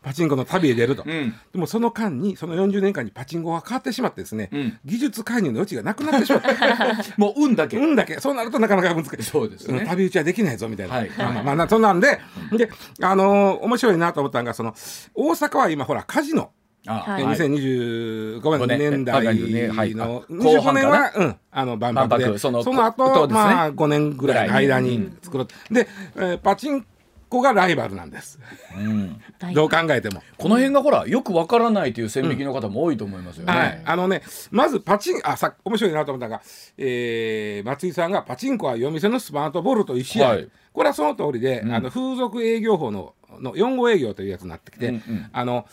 [0.03, 1.35] パチンコの旅へ出ると、うん。
[1.53, 4.79] でもその間にその40年間にパチンコが変わってしまってですね、うん。
[4.85, 6.51] 技術介入の余地がなくなってしまった
[7.17, 7.77] もう運だけ。
[7.77, 8.19] 運だけ。
[8.21, 9.23] そうなるとなかなか難しい。
[9.23, 9.83] そうですね。
[9.83, 12.21] ん旅打ちはできないぞみたいな、はいまあまあまあなそんなんで、
[12.57, 12.71] で
[13.03, 14.75] あのー面白いなと思ったのがその
[15.15, 16.51] 大阪は今ほらカジノ
[16.87, 17.23] あはい。
[17.23, 19.95] え2025五年年代あねはい。
[19.95, 22.25] のあ後25年は、うん、あの万博で。
[22.25, 23.35] 万博そのその後ね。
[23.35, 25.75] まあ5年ぐらいの間に作ろう。
[25.75, 26.87] で、えーパチン
[27.31, 28.41] コがライバルなんです。
[28.77, 29.21] うん。
[29.39, 30.23] ーどう考えても。
[30.37, 33.53] この辺がほらよくわからないという線引きの方も多いと思いますよね。
[33.53, 36.43] はい、あのねまずパチンあさ面白いなと思ったのが、
[36.77, 40.49] えー松井さんがパチンコは夜店のスマートボールと一緒や、はい。
[40.73, 45.31] これはその通りで、あの風俗営業法のの4号営業というやつになってきて、うんうん。
[45.33, 45.67] あの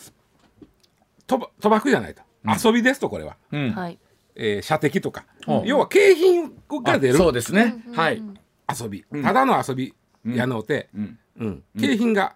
[1.27, 2.21] 賭博賭博じゃないと、
[2.65, 3.71] 遊びですとこれは、うん。
[3.71, 3.99] はい。
[4.35, 5.63] えー射的とか、う。
[5.63, 6.51] ん要は景品
[6.83, 7.15] が出る。
[7.15, 7.83] あそうですね。
[7.93, 8.21] はい。
[8.79, 9.93] 遊び、ただの遊び
[10.25, 11.19] やのうて、うん。
[11.39, 11.63] うん。
[11.79, 12.35] 景品が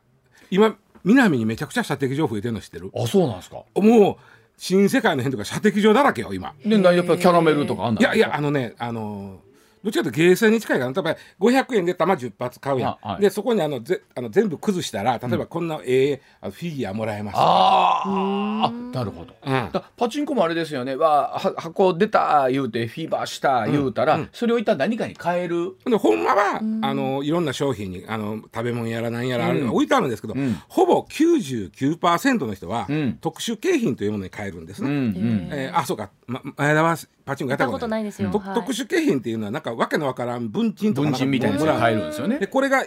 [0.49, 2.91] 今南にめちゃくちゃ射的場増えてるの知ってる？
[2.95, 3.63] あそうなんですか。
[3.75, 4.15] もう
[4.58, 6.54] 新世界の辺とか射的場だらけよ今。
[6.63, 9.39] でなやっぱりキャラメルとかあんないやいやあのねあの
[9.84, 13.22] どっちかというとゲーセンに近いから例えば500円で玉10発買うやん、あはい。
[13.22, 17.36] でそこにあのぜあの全部崩したら例えばこんなええフィギュアもらえます。
[17.38, 18.65] あー。
[18.67, 19.34] あなるほど。
[19.46, 19.70] うん。
[19.72, 20.96] だパチンコもあれですよね。
[20.96, 25.76] わは箱出た言うてフィーバーした言うたら、それを一旦何かに変える？
[25.86, 30.62] でほんまは、あのいろんな商品にあの食べ物やら何やらあるの置いてあるんですけど、ん。
[30.67, 33.17] ほぼ99%の人は、うん。
[33.22, 34.89] 特殊景品というものに変えるんですね。
[34.89, 35.50] うんうん。
[35.52, 38.30] えーあそうか、ま、前田はパチンコやったことないですよ。
[38.32, 42.40] 特殊景品っていうのはなんかわけのわからん文鎮とか文鎮みたいなもらえるんですよね。
[42.40, 42.84] でこれが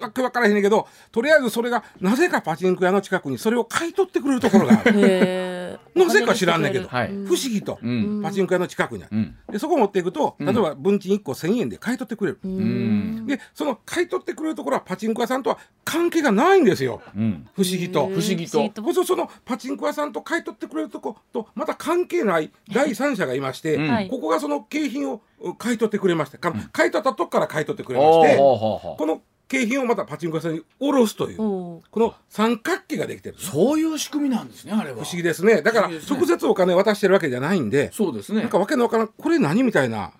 [0.00, 5.58] わけわからへんねんけどとりあえずそれがなぜかパチンコ屋の近くにそれを買い取ってくれるところがある。
[5.94, 7.08] なぜか知らんねんけど、はい。
[7.08, 8.22] 不思議と、うん。
[8.22, 9.36] パチンコ屋の近くにある、うん。
[9.50, 13.26] でそこ持っていくと例えば文鎮1個1000円で買い取ってくれる、うん。
[13.26, 17.02] でその買い取ってくれるところはパチンコ屋さんとは関係がないんですよ。
[17.16, 17.46] うん。
[17.54, 18.06] 不思議と。
[18.06, 18.70] 不思議と。
[18.92, 34.98] そそのパチンコ屋さんと買い取ってくれるとことまた関係ない第三者がいまして、ここがその景品をう買い取ってくれましてか買い取ったとこから買い取ってくれまして、この景品をまたパチンコ屋さんに下ろすというこの三角形ができてる不そういう仕組みなんですねあれは。
[34.98, 35.62] 思議ですね。
[35.62, 38.42] だから直接お金渡してるわけじゃないんでそうですね。
[38.42, 40.12] なんかわけのわからんこれ何みたいな。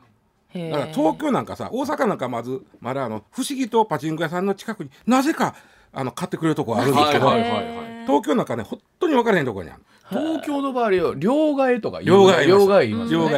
[0.54, 5.54] だから東京なんかさ大阪なんかまずまだあの不思議とパチンコ屋さんの近くになぜか
[5.92, 8.06] あの買ってくれるとこあるんですけど、はいはいはいはい。
[8.06, 13.36] 東京なんかね本当に分からへんとこにある東京の場合は両替とか両替両替言います両よね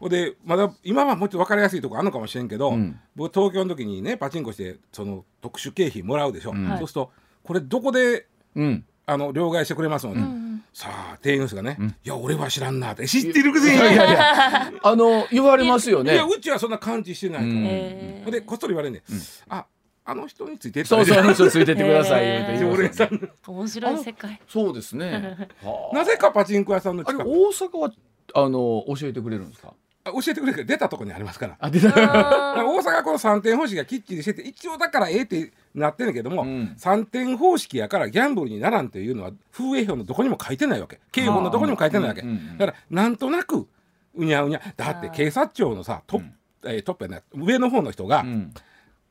[0.00, 0.08] 替。
[0.08, 2.98] でまだ今はもうちょっと分かりやすいとこあるのかもしれんけど、うん。
[3.16, 6.66] 僕東京の時にねパチンコしてその特殊景品もらうでしょ、ん。
[6.78, 7.10] そうすると
[7.42, 8.84] これどこでうん。
[9.10, 13.08] あの両替してくれますので、んさあ店員の人がね、いや俺は知らんなって。
[13.08, 13.76] 知ってるくせに。
[13.76, 14.72] いやいやいや。
[14.82, 16.12] あの言われますよね。
[16.12, 19.02] いやうちはそんな感知してないから、でこっそり言われんね、
[19.48, 19.64] あ
[20.10, 23.26] あの人についてそうそうあの人ついてってくださいうて言い常連さますよね。
[23.26, 24.40] ん面白い世界。
[24.48, 25.36] そうですね。
[25.62, 25.94] はあ。
[25.94, 27.34] なぜかパチンコ屋さんのあれ近く大
[27.68, 27.92] 阪は
[28.34, 29.74] あの教えてくれるんですか？
[30.04, 30.56] あ教えてくれる。
[30.56, 31.56] けど出たとこにありますから。
[31.60, 31.88] あ出た。
[31.88, 36.74] だから大阪はこの3点方式がきっちりしてて一応だからええってなってんねんけども、うん。
[36.78, 41.00] 3点方式やからギャンブルにならんっていうのは風営法のどこにも書いてないわけ。
[41.12, 43.68] 刑法のどこにも書いてないわけ、うんうんうんだからなんとなく
[44.14, 44.62] うにゃうにゃ。
[44.74, 46.20] だって警察庁のさトッ
[46.62, 48.54] プ,、えートップやな上の方の人がうん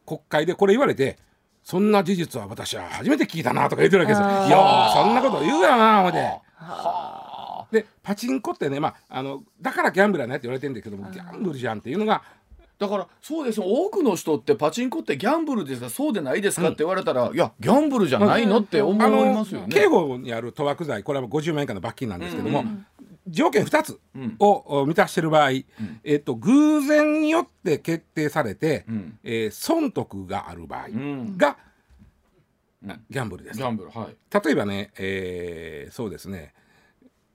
[0.07, 1.17] 国会でこれ言われて
[1.63, 4.27] そんな事実は私は初めて聞いたなとか言ってるわけですよ。
[4.47, 6.17] いやーそんなこと言うやろな思って。
[6.19, 12.23] はあでパチンコってね、まあ、あのだからギャンブルやないって言われてるんだけどもギャンブルじゃんっていうのが
[12.79, 15.89] だからそうですよ多くの人ってパチンコってギャンブルですか？
[15.89, 16.67] そうでないですか？
[16.67, 18.59] って言われたら、いやギャンブルじゃないの？
[18.59, 18.93] って思
[19.25, 19.67] いますよね。
[19.69, 22.19] 刑法にある賭博罪これは50万円以下の罰金なん。
[22.19, 22.63] ですけども、
[23.27, 24.35] 条件2つうん。
[24.39, 25.51] を満たしてる場合、
[26.03, 29.19] えっと、偶然によって決定されて、うん。
[29.23, 31.37] えー損得がある場合うん。
[31.37, 31.51] が、う
[32.93, 33.57] んギャンブルです。
[33.57, 33.63] ギ。
[33.63, 34.15] ャンブルはい。
[34.45, 36.53] 例えばね、えーそうですね。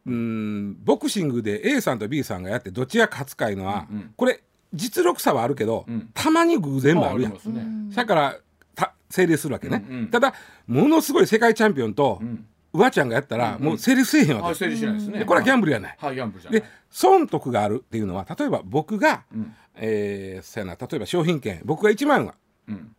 [0.06, 4.14] うーんボクシングで A さんと B さんがやってどっちが勝つかいうのは、うんうん。
[4.16, 4.42] これ
[4.74, 6.10] 実力差はあるけど、うん。
[6.14, 7.32] たまに偶然もあるやん。
[7.32, 7.94] ね。
[7.94, 8.36] だから
[8.74, 10.08] た成立するわけね、うんうん。
[10.08, 10.32] ただ
[10.66, 12.46] ものすごい世界チャンピオンと、うん。
[12.74, 15.18] うわちゃんがやったら、もう成立せえへんわあけ、整理しないですね。
[15.20, 15.96] でこれはギャンブブルやない。
[15.98, 16.60] はいギャンブルじゃない。
[16.60, 19.54] で損得があるっていうのは例えば僕が、うん。
[19.76, 22.34] えーそうやな例えば商品券僕が1万円は
[22.68, 22.94] うん。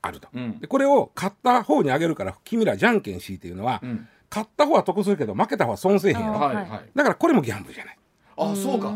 [0.00, 0.58] あると、うん。
[0.58, 4.08] でこれを買った方にあげるから君らじゃんけんしっていうのは、うん。
[4.30, 6.34] 買った方は得するけど負けた方は損せえへんやろ。
[6.34, 6.68] あはいはい。
[6.94, 7.98] だからこれもギャンブルじゃない。
[8.36, 8.92] あそうか。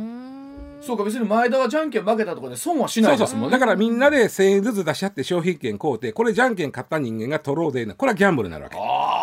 [0.83, 3.51] そうか別に前田はじゃんけん負けたところで損はしないですもんね。
[3.51, 8.77] だからみんなで1000円ずつ出し合って商品券買うてこれじゃんけん買った人間が取ろうでなこれはギャンブルになるわけ。
[8.77, 9.22] ああ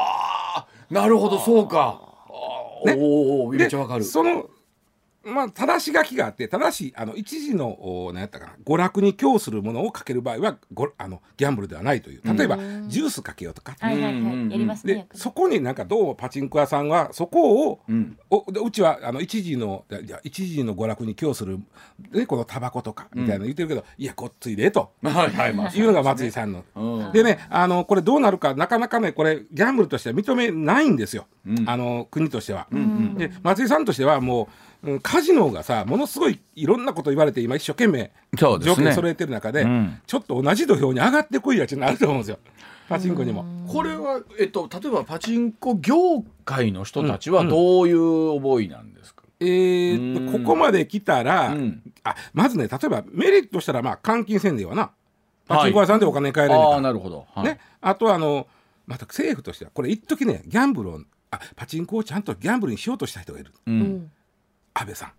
[0.89, 2.02] なるほどそうか。
[2.86, 2.97] ねおー
[3.47, 4.04] おーめっちゃわかる。
[4.04, 4.49] でその
[5.23, 12.21] まあ正し書きがあって正しいあの一時のお何やったかな娯楽に供するものをかける場合はごあのギャンブルではないという。
[12.38, 14.51] 例えば、ジュースかけようとか、はいはいはい。
[14.51, 14.93] やりますね。
[14.93, 18.17] でそこになんかどうもパチンコ屋さんはそこを、うん。
[18.29, 21.60] おでうちはあの一時のいや一時の娯楽に供する
[22.12, 24.91] でこのタバコとかみたいなの言ってるけど、いやごっついでと。
[25.03, 25.73] はいはいまあ。
[25.73, 26.63] いうのが松井さんの。
[26.75, 27.12] うん。
[27.12, 31.69] でねあのこれどうなるかなかなかねこれギャンブルとしては認めないんですよ、うん。
[31.69, 32.67] あの国としては。
[32.73, 33.15] ん。
[33.15, 34.47] で松井さんとしてはもう、
[34.83, 38.75] うんカジノがさものすごいいろんなこと言われて今一生懸命そうですね。
[38.75, 40.01] 条件揃えてる中で、うん。
[40.07, 42.39] ちょっと同じ土俵に上がってこいやちゅうのあると思うんですよ。
[42.87, 43.45] パチンコにも。
[43.67, 49.23] これはえっと例えばパチンコ業界の人たちはどういう覚えなんですか？
[49.41, 51.81] えーっとうんここまで来たら、うん。
[52.03, 54.91] あまずね例えばメリットしたらまあ換金せんでいいわな。
[55.47, 57.25] パチンコ屋さんでお金返れるから、ああなるほど。
[57.35, 57.43] はい。
[57.43, 58.47] ね、あとはあの
[58.87, 63.51] また政府としてはこれ一時ねギャンブルをあパチンコをちゃんとギャンブルにしようとした人がいる。
[63.67, 63.71] う。
[63.71, 64.11] うんん
[64.79, 65.09] 安倍さん。
[65.09, 65.13] へ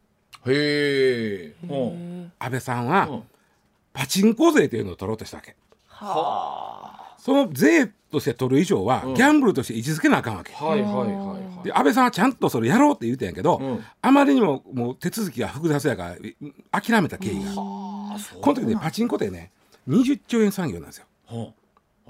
[0.48, 1.54] え。
[1.62, 2.32] うん。
[2.38, 3.22] 安倍さんは、うん。
[3.92, 5.54] パチンコ税というのを取ろうとしたわけ。
[5.86, 9.14] はその税として取る以上は、うん。
[9.14, 10.54] ギャンブルとして位置づけなあかんわけ。
[10.58, 10.64] あ。
[10.64, 11.64] はいはいはいはい。
[11.64, 13.84] で安倍さんはちゃんとそれやろうって言うてんやけど、うん。
[14.00, 16.36] あまりにももう手続きが複雑やからい
[16.70, 17.50] 諦めた経緯が。
[17.50, 18.40] あそう。
[18.40, 19.52] この時ねパチンコってね
[19.86, 21.54] 20兆円産業なんですよ。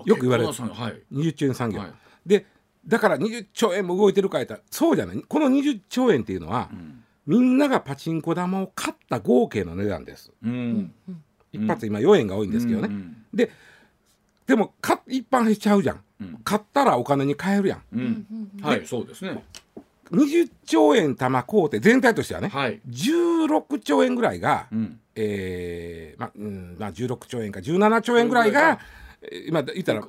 [0.05, 0.53] よく言われる。
[0.53, 1.03] はい。
[1.13, 1.93] 20兆円産業、はい。
[2.25, 2.47] で
[2.87, 5.25] だから20兆円も動いてるか言ったらそうじゃない。
[5.27, 7.00] この20兆円っていうのは、ん
[7.31, 10.33] みんながパチンコ玉を買った合計の値段です。
[10.43, 10.93] うん。
[11.53, 13.17] 一発今4円が多いんですけどね、うん。
[13.33, 13.53] で
[14.49, 16.41] でもか一般しちゃうじゃん、うん。
[16.43, 17.83] 買ったらお金に換えるやん。
[17.93, 18.27] うん。
[18.61, 19.45] はいそうですね。
[20.11, 22.81] 20兆円玉買うて全体としてはね、はい。
[22.91, 24.99] 16兆円ぐらいが、うん。
[25.15, 28.77] えーまうんまあ、16兆円か17兆円ぐらいが、えー
[29.47, 30.03] 今言ったら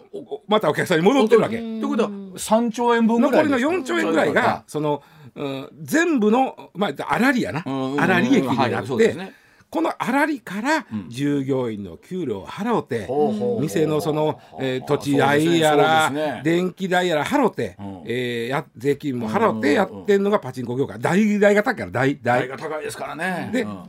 [0.48, 1.58] またお客さんに戻ってるわけ。
[1.58, 5.04] ということは3兆円分ぐら残りのいですか？4兆円ぐらいがその、
[5.36, 7.62] うん、全部の、まあ、粗利やな。
[7.62, 9.34] 粗利益になはいって、
[9.70, 10.86] この粗利からん。
[11.10, 13.08] 従業員の給料を払うて、
[13.62, 18.04] 店のその、えー土地代やら、電気代やら払って、うん。
[18.06, 21.00] えーや税金も払っうてやってんのがパチンコ業界。
[21.00, 23.50] 代代が高いから代代代が高いですからね。
[23.54, 23.84] でうん。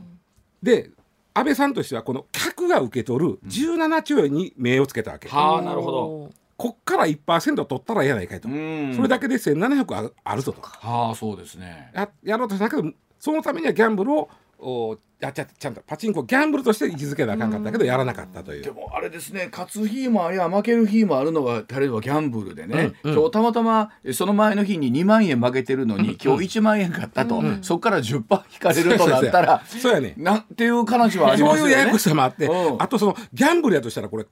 [0.61, 0.91] で
[1.35, 6.31] 安倍さんとしてはこの客が受け取る17兆円に目をつけたわけ、はあなるほど
[6.63, 8.93] こっから1%取ったらええやないかいと、うん。
[8.95, 10.61] それだけで1700あるぞと。
[10.61, 11.91] はあそうですね。
[11.93, 18.63] ややろうとしたけどそのためにはギャンブルをおやっちゃちゃんとパチンコをギャンブルとして位置づけなあかんかったけどやらなかったという。
[18.63, 23.17] でもあれですね勝つ日もあれば負ける日もあるのが例えばギャンブルでね、うんうん。
[23.17, 28.13] 今日たまたまえその前の日に2万円負けてるのに、今日1万円買ったと、そこから10%
[28.53, 30.13] 引かれるとなったらそうやね。
[30.15, 31.67] なんていう話はありますよね。
[31.67, 32.81] そういうややこしさもあって、うん。
[32.81, 34.25] あとそのギャンブルやとしたらこれ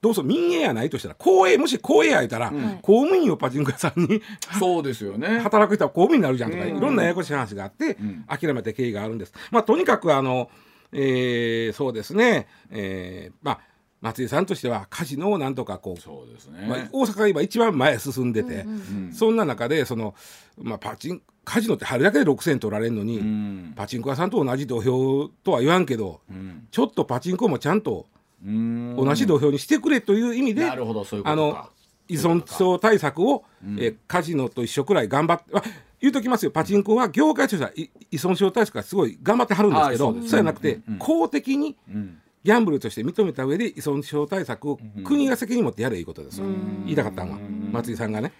[0.00, 4.22] どうぞ民営やないとしたら公営もし公営やいたら、公務員をパチンコ屋さんに
[4.58, 5.40] そうですよね。
[5.40, 6.76] 働く人は公務員になるじゃんとか、うん。
[6.76, 8.24] いろんなややこしい話があって、ん。
[8.28, 9.32] 諦めた経緯があるんです。
[9.50, 10.50] まあとにかくあの、
[10.92, 13.60] えーそうですね、えーまあ
[14.02, 16.66] 松井さんとしてはカジノをなんとかこうそうですね。
[16.68, 20.14] まあ、大阪が今一番前へ進んでて、んそんな中でその、
[20.58, 23.72] まあ、パチンカジノって入るだけで6,000取られるのに、うん。
[23.74, 26.68] パチンコ屋さんと同じ土俵とは言わんけど、うん。
[26.70, 28.15] ちょっとパチンコもちゃんとうん
[28.46, 31.70] 同じ土俵にしてくれという意味で、なるほどそういうこあのとか。
[32.08, 35.64] 依存症対策を、えーカジノと一緒くらい頑張って、まあ、
[36.00, 36.52] 言うときますよ。
[36.52, 42.18] パチンコは業界としてはい依存症対策がすごい頑張ってはるんですけど、はいそうじゃなくて、うんうん公的にうん。
[42.44, 46.38] ギャンブルとして認めた上で依存症対策を国が責任持ってやれいいことです。
[46.38, 46.46] よ、
[46.84, 47.38] 言いたかったのは
[47.72, 48.32] 松井さんがね。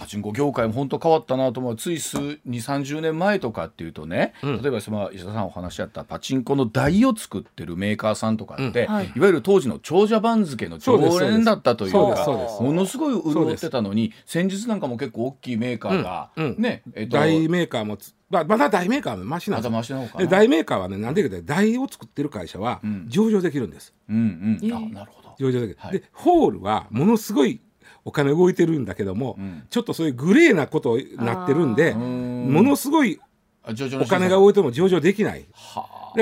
[0.00, 1.76] パチンコ業界も本当変わったなと思う。
[1.76, 9.12] つい数2 3 0年前とかっていうとね、例えばその石田さんお話しあったパチンコの台を作ってるメーカーさんとかって、はい。
[9.14, 12.26] い、わゆる当時の長者番付の常連だったというか
[12.60, 16.44] ものすごい潤ってたのに先日なんかも結構大きいメーカーが、うん。
[16.44, 16.62] うん。
[16.62, 19.70] ねえっと大メーカーもつまあまだ大メーカーもマシなんまです。
[19.70, 20.20] よた回しなのかな。
[20.20, 23.04] で大メーカーはねなんでかというと台を作ってる会社はん。
[23.06, 24.76] 上場できるんです、うんうん、えー。
[24.76, 25.34] あなるほど。
[25.38, 25.92] 上場できる、はい。
[25.92, 27.60] でホールはものすごい
[28.04, 29.66] お金動いてるんだけども、ん。
[29.70, 33.20] ちょっとそういうグレーなことになってるんでものすごい
[33.64, 35.46] お金が動いても上場できない。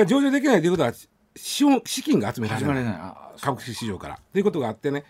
[0.06, 0.92] 上場できないということは
[1.36, 3.40] 資本資金が集められない。
[3.40, 4.18] 株式市場から。
[4.32, 5.04] ということがあってね、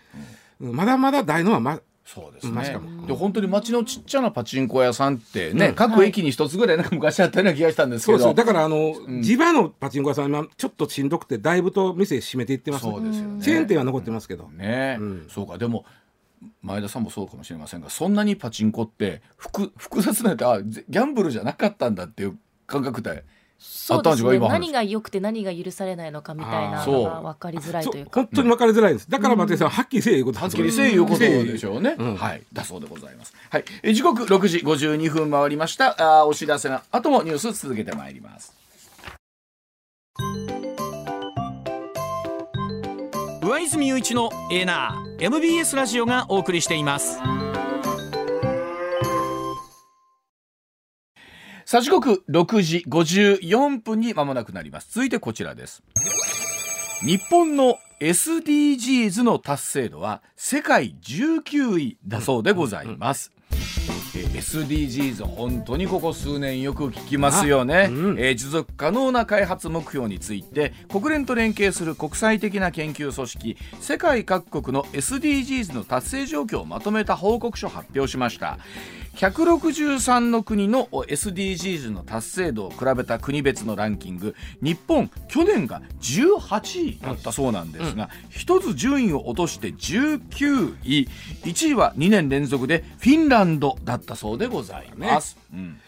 [0.59, 0.75] うん。
[0.75, 2.75] まだまだ大のはまそうですね。
[3.05, 8.17] で本当に町のちっちゃなパチンコ屋さんってね、各駅に一つぐらいなんか昔あったような気がしたんですけど。
[8.17, 12.83] そうですだからあの、地場のパチンコ屋さんはちょっとしんどくてだいぶと店閉めていってます。
[12.83, 13.43] そうですよね。
[13.43, 15.27] チェーン店は残ってますけど、ね、うん。
[15.29, 15.59] そうか。
[15.59, 15.85] でも
[16.61, 23.97] 前田さんもそうかもしれませんがそんなにパチンコって複複雑なあギャンブルじゃなかったんだっていう感覚でそうですね。
[23.97, 24.51] あったんですか今話。
[24.53, 28.21] 何が良くて何が許されないのかみたいなのが分かりづらいというか。
[28.21, 29.09] 本当に分かりづらいです。
[29.09, 32.41] だから松井さんははっきりせえいうことはっきりせえいうことでしょょうね、うんはい。
[32.53, 33.33] だそうでございます。
[33.49, 33.65] はい。
[33.83, 36.21] え時刻6時52分回りました。
[36.21, 38.53] あーお知らせの後もニュース続けてまいります
[43.49, 47.17] 上泉雄一のエナー MBS ラジオがお送りしています。
[51.65, 54.93] さあ時刻6時54分に間もなくなります。
[54.93, 55.81] 続いてこちらです。
[57.01, 63.31] 日本の SDGs の達成度は世界19位だそうでございます、
[64.15, 68.19] えー SDGs 本当にここ数年よく聞きますよね、うん。
[68.19, 78.59] えー持続可能な開発目標について国連と連携する国際的な研究組織世界各国の SDGs の達成状況をまとめた報告書を発表しました
[79.15, 91.07] 163の国の SDGs の達成度を比べた国別のランキング日本去年が18位だったそうなんですが、一つ順位を落として19位。
[91.43, 95.79] 1位は2年連続でフィンランドだったそうでございます、うん。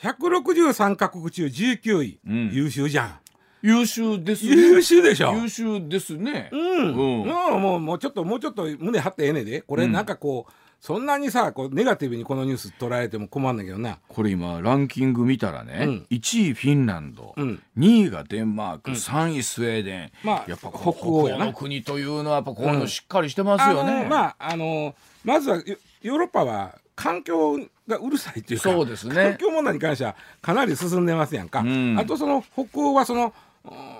[0.00, 2.50] 163カ国中19位、うん。
[2.52, 3.18] 優秀じゃん。
[3.62, 4.56] 優秀ですね。
[4.56, 5.32] 優秀でしょ？
[5.34, 6.50] 優秀ですね。
[6.52, 7.26] うん、うん。
[7.26, 9.62] もうもうちょっともうちょっと胸張ってええねで。
[9.62, 9.92] これうん。
[9.92, 10.52] なんかこう、
[10.84, 14.00] そんなにさこうネガティブにこのニュース捉えても困んないけどな。
[14.06, 16.06] これ今ランキング見たらね、うん。
[16.10, 17.62] 1位フィンランド、うん。
[17.78, 24.00] 2位がデンマーク、3位スウェーデン、まあやっぱ北欧やの国というのはやっぱこういうのしっかりしてますよね。
[24.00, 25.62] あのまああのまずはヨ
[26.02, 27.58] ヨーロッパは環境
[27.88, 33.32] がうるさいっていうかそうですね環境問題に関してはかなり進んでますやんか、うんあとその北欧はその、うん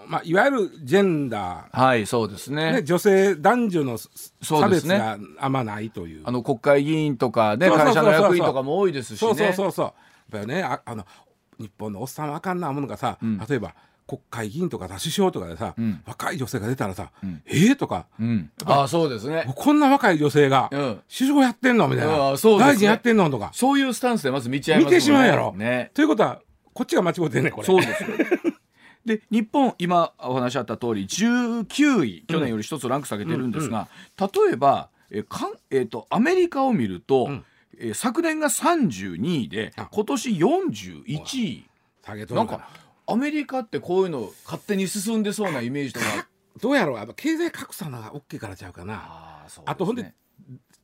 [0.07, 9.29] まあ、いわゆるジェンダはいそうですー、ねね、女性男女の差別があんまないというあの国会議員とかね会社の役員とかも多いですしね。
[9.29, 9.93] そうそうそうそうやっ
[10.33, 11.07] ぱりねああの
[11.59, 13.75] 日本のおっさんはあかんなものがさ、ん例えば
[14.07, 19.51] 国会議員とかさ首相とかでさ、ん若い女性が出たらさ「んえー?」とかうん、ああそうですね。
[19.57, 24.91] こんな若い女性がうん首相やってんのみたいな、ね大臣やってんのとかそういうスタンスでまず見ちゃいますね。
[24.91, 25.55] 見てしまうやろ。
[25.57, 25.91] ね。
[25.95, 26.41] ということは
[26.75, 27.67] こっちが間違ってんねんこれ。
[27.67, 28.09] そうですよ。
[29.05, 33.89] で日本今お話あった通り19位去年より一つランク下げてるんですが、
[34.19, 37.45] 例えばえかん、えー、とアメリカを見ると、ん。
[37.79, 39.89] えー昨年が32位であ。
[39.91, 41.67] 今年41位。
[42.05, 42.43] 下げとな。
[42.43, 42.69] んるか
[43.07, 46.07] アメリカってこういうの勝手に進んでそうなイメージとか
[46.61, 46.97] どうやろう。
[46.99, 48.95] やっぱ経済格差のが大きいからちゃうかな。
[48.95, 49.65] あうね。
[49.67, 50.15] あとほんで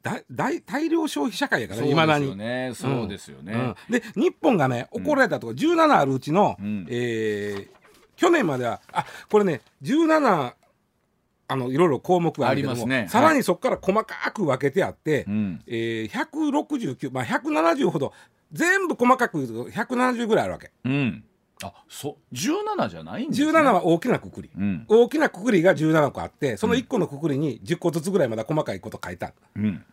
[0.02, 2.24] 大大大量消費社会やからいまだに。
[2.24, 2.72] ですよね。
[2.74, 3.52] そうですよね、
[3.88, 3.92] うん。
[3.92, 6.86] で日本がね怒られたところ17あるうちの、うん。
[6.90, 7.80] えー
[8.20, 10.52] 去年まではあこれね17
[11.48, 13.08] あのいろいろ項目がありますね。
[13.10, 15.62] さらにそこから細かく分けてあって、うん。
[15.66, 18.12] えー、169まあ170ほど
[18.52, 20.70] 全部細かく言うと170ぐらいあるわけ。
[20.84, 21.24] うん。
[21.62, 23.50] あそう17じゃないんですね。
[23.50, 24.50] 17は大きなくくり。
[24.56, 24.84] うん。
[24.86, 29.32] 大きなくくりが17個あってその1個のくくりに10個ずつぐらいまだ細かいこと書いた。
[29.56, 29.84] うん。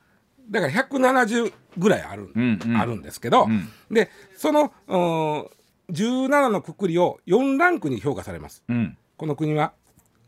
[0.52, 2.78] だから170ぐらいある,、うんうん。
[2.78, 3.68] あるんですけど、うん。
[3.90, 5.57] でそのうん
[5.92, 8.64] 17のくくりを4ランクに評価されます。
[8.68, 8.98] うん。
[9.16, 9.74] この国は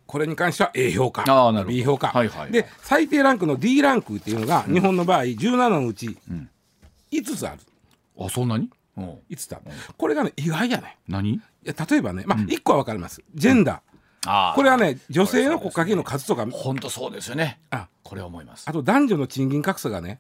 [0.05, 1.24] これに関しては A 評価
[1.68, 2.51] B 評価、はいはいはい。
[2.51, 6.49] で最低ランクの D ランクっていうのが日本の場合17のうちん。
[7.12, 7.62] 5つある。
[8.20, 8.70] あそんなに？
[8.97, 9.10] うん。
[9.30, 9.64] 5つある。
[9.97, 10.97] これがね意外やね。
[11.07, 11.34] 何？
[11.34, 13.22] いや例えばね、まあ、1個は分かります。
[13.36, 13.80] ジェンダー、
[14.26, 16.47] あこれはね女性の国家議員の数とか。
[16.49, 17.60] 本当そうですよね。
[17.70, 17.88] あ。
[18.01, 18.68] これは思います。
[18.68, 20.20] あと男女の賃金格差がね、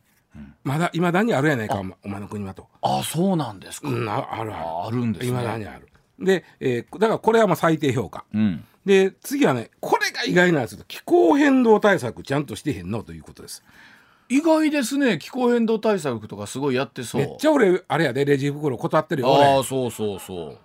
[0.63, 4.65] まだいまだにあるやないかお前の国はと、あそうなんですか、うん、ああるある。
[4.65, 5.29] ああるんですね。
[5.29, 5.87] いまだにある。
[6.19, 8.25] で、えーだからこれはまあ最低評価。
[8.33, 8.63] うん。
[8.85, 13.63] で次はねこれが意外なんですよ気候変動対策ちゃんとしてへんのということです。
[14.29, 15.17] 意外ですね。
[15.17, 17.21] 気候変動対策とかすごいやってそう。
[17.21, 19.59] めっちゃ俺あれやでレジ袋断ってるよあ俺。
[19.59, 20.57] あそうそうそ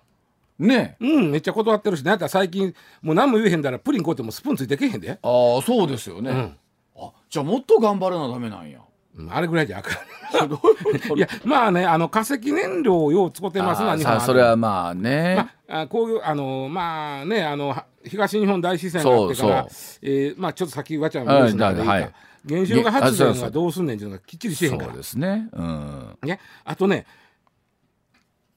[0.59, 0.65] う。
[0.65, 0.97] ね。
[0.99, 6.57] うんめっちゃ断ってるしなんやったら最近もう何も言えへんだらプリン買うてもスプーンついてけへんで、ああそうですよね、ん。
[6.95, 8.79] あじゃあもっと頑張らなダメなんや。
[8.79, 8.84] うん
[9.29, 9.95] あれぐらいじゃあかん。
[11.15, 15.35] いやまあねあの化石燃料をよう使ってますな日本さそれはまあね、
[15.67, 19.67] まあ、あこういうあのまあねあのは東日本大震災があってから
[20.01, 21.85] えーまあちょっと先わちゃんのニュースの中でいい。
[21.85, 22.13] か、はい
[22.47, 24.91] 原子力発電はどうすんねんっていうのがきっちりしてへんから。
[24.91, 25.49] そうですね。
[25.51, 26.17] うん。
[26.21, 27.07] ね、あとね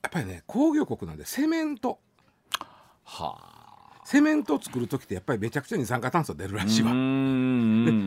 [0.02, 1.98] やっぱりね工業国なんでセメント。
[3.04, 3.47] は
[4.08, 6.88] セメントを作る時ってやっぱりめちゃくちゃ二酸化炭素出るらしいわ。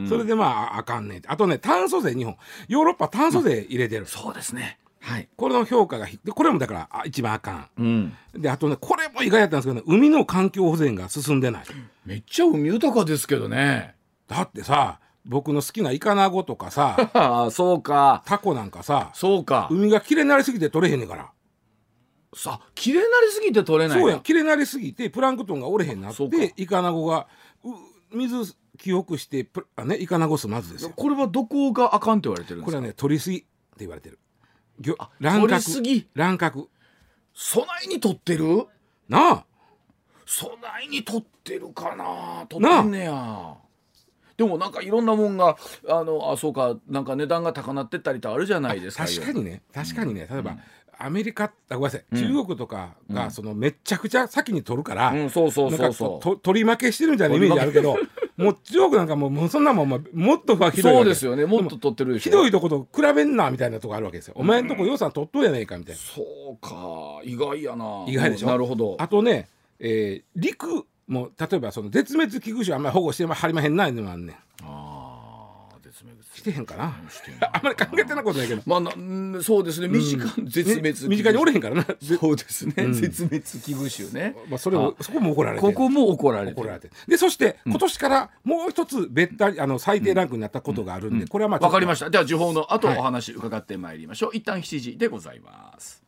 [0.09, 1.21] それでまああかんねん。
[1.27, 2.35] あとね炭素税日本。
[2.67, 4.79] ヨーロッパ炭素税入れてる、そうですね。
[4.99, 7.69] はい、これの評価がひでこれもだからあ一番あかん。
[7.77, 8.13] うん。
[8.33, 11.65] であとねこれも意外だったんですけど、ね、海の環境保全が進んでない。
[12.03, 13.93] めっちゃ海豊かですけどね。
[14.27, 18.23] だってさ僕の好きなイカナゴとかさ ああそうか。
[18.25, 19.67] タコなんかさそうか。
[19.69, 21.29] 海がきれいになりすぎて取れへんねんから
[22.33, 27.27] さ綺麗になりすぎて取れないそうやんきれなりすぎてプランクトンが折れへんなってイカナゴが
[27.63, 27.69] う
[28.15, 30.93] 水記憶してプあねイカナゴすまずですよ。
[30.95, 32.65] これはどこがあかんって言われてるんですか？
[32.65, 33.47] これはね取りすぎって
[33.79, 34.17] 言われてる。
[35.19, 36.07] 乱取りすぎ？
[36.13, 36.69] 乱獲。
[37.33, 38.65] 備えに取ってる？
[39.07, 39.45] なあ。
[40.25, 42.45] 備えに取ってるかな？
[42.47, 43.55] 取ってんねや。
[44.37, 45.57] でもなんかいろんなもんが
[45.87, 49.61] あのあそうかなんか値段が高なってったりとあるじゃないですか確かにね。
[49.73, 50.27] 確かにね。
[50.31, 50.59] 例えば、うん
[51.05, 52.19] アメリカあごめんなさい、うん。
[52.19, 56.23] 中国とかがそのめっちゃくちゃ先に取るから、うんそうそうそうそう。
[56.23, 57.29] と取り負けしてるみたい？
[57.29, 57.97] なイメージあるけど。
[58.37, 61.45] もう中国なんかもうそんなもんもっとひどいそうですよね。
[61.45, 64.33] もっと取ってるひどいとこと比べんなみたいなとこあるわけですよ。
[64.37, 66.01] お前んとこ予算取っとうやねえかみたいな。
[66.01, 66.23] そ
[66.53, 67.21] うか。
[67.23, 68.05] 意外やな。
[68.07, 68.47] 意外でしょ？
[68.47, 68.95] なるほど。
[68.99, 69.47] あとね、
[69.79, 74.35] えー陸も例えばその絶滅危惧種あんまり保護してはりまへんないのもあんねん。
[74.35, 75.00] ああ
[76.41, 76.95] 絶滅してへんかな。
[77.53, 78.61] あんまり考えてなことないけど。
[78.65, 79.87] まあそうですね。
[79.87, 81.85] 身近、絶滅ね身近におれへんからな。
[82.01, 82.93] そうですね、うん。
[82.93, 84.35] 絶滅危惧種ね。
[84.49, 85.73] まあそれをそこも怒られてる。
[85.73, 86.59] ここも怒られてる。
[86.59, 86.93] 怒られてる。
[87.07, 92.09] でそして今年からもう一つ別たあの最低ランクになったことがあるんで、これはまあわかりました。
[92.09, 92.97] では時報の後はい。
[92.97, 96.01] お話伺ってまいりましょう、一旦7時でございます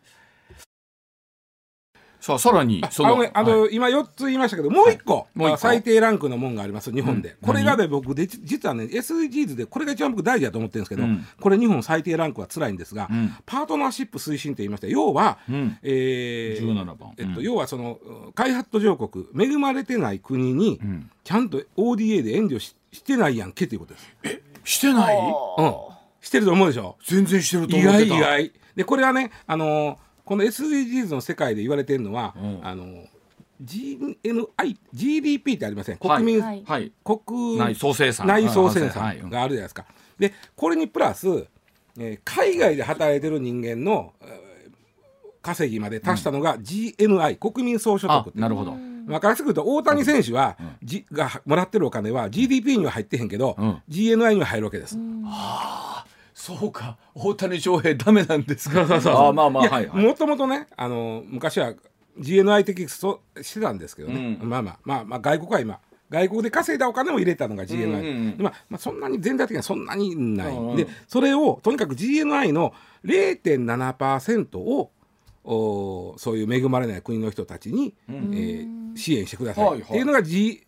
[2.23, 3.75] さあさらにそあのねあの、はい。
[3.75, 7.47] 今4つ言いましたけどもう1個,、もう最低ランクのもんがあります日本で、うん。
[7.47, 11.25] これがね僕で実はね SDGs でこれが一番僕大事だと思ってるんですけど、うん。
[11.41, 13.35] これ日本最低ランクは辛いんですが、うん。
[13.45, 15.77] パートナーシップ推進と言いまして要は、うん。
[15.83, 17.11] えー17番。
[17.17, 17.99] えっとうん要はその
[18.35, 21.09] 開発途上国恵まれてない国に、ん。
[21.25, 24.39] ちゃんと ODA で援助ししてないやんけということです。
[24.63, 25.17] してない？
[25.17, 25.19] う
[25.65, 25.73] ん、
[26.21, 26.95] してると思うでしょ？
[27.05, 28.15] 全然してると意思ってた。
[28.15, 28.51] 外意外。
[28.77, 32.59] でこれはねあのーこの SDGs の世界で言われてるのは、うん。
[32.63, 33.07] あのー
[33.63, 35.97] GNI GDP ってありません。
[35.97, 36.63] 国民、はい。
[36.65, 36.91] はい。
[37.05, 38.27] 国内総生産。
[38.27, 39.19] 内総生はい。
[39.19, 39.85] 産があるじゃないですか。
[40.19, 41.27] でこれにプラス、
[41.97, 44.43] えー海外で働いてる人間の、えー
[45.43, 48.39] 稼ぎまで達したのが GNI、国民総所あ得って。
[48.39, 48.71] なるほど。
[48.71, 53.81] 分かりやすく言うと大谷選手は、じがもらってるお金は GDP には入ってへんけど、うん。
[53.89, 54.97] GNI には入るわけです。
[56.33, 56.97] そうか。
[57.13, 58.81] 大谷翔平ダメなんですか。
[59.27, 60.05] あまあまあはいはい。
[60.05, 61.73] もともとねあの昔は
[62.19, 64.49] GNI 的そうしてたんですけどね、うん。
[64.49, 64.79] まあまあ。
[64.83, 65.79] まあまあ外国は今
[66.09, 68.35] 外国で稼いだお金を入れたのが GNI、うんうんうん。
[68.39, 72.73] まあまあ、そんなに全体的にはそんなにない、うんうんでそれをとにかく GNI の
[73.05, 74.91] 0.7%を
[75.45, 79.81] おそういう恵まれない国の人たちに、えー支援してください、はいはい。
[79.81, 80.63] っていうのが、G、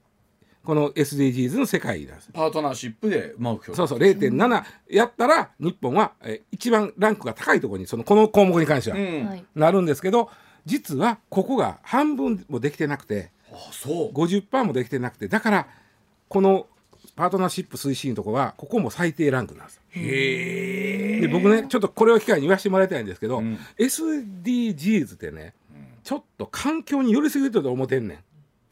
[0.66, 2.30] この SDGs の世界なんです。
[2.34, 3.76] パートナーシップで目標。
[3.76, 9.26] そうそう0.7やったら日本は、えー一番ランクが高いところにそのこの項目に関しては、うん。
[9.28, 9.46] はい。
[9.56, 10.30] なるんですけど
[10.66, 14.12] 実はここが半分もできてなくてあそう。
[14.14, 15.68] 50%もできてなくてだから
[16.28, 16.68] この
[17.16, 19.82] パートナーシップ推進のとこはここも最低ランクなんです。
[19.92, 23.58] へえで僕ねちょっとこれを機会に言わせてもらいたいんですけど、うん。
[23.78, 25.54] SDGs ってね
[26.04, 28.18] ちょっと環境に寄りすぎると思ってんねん。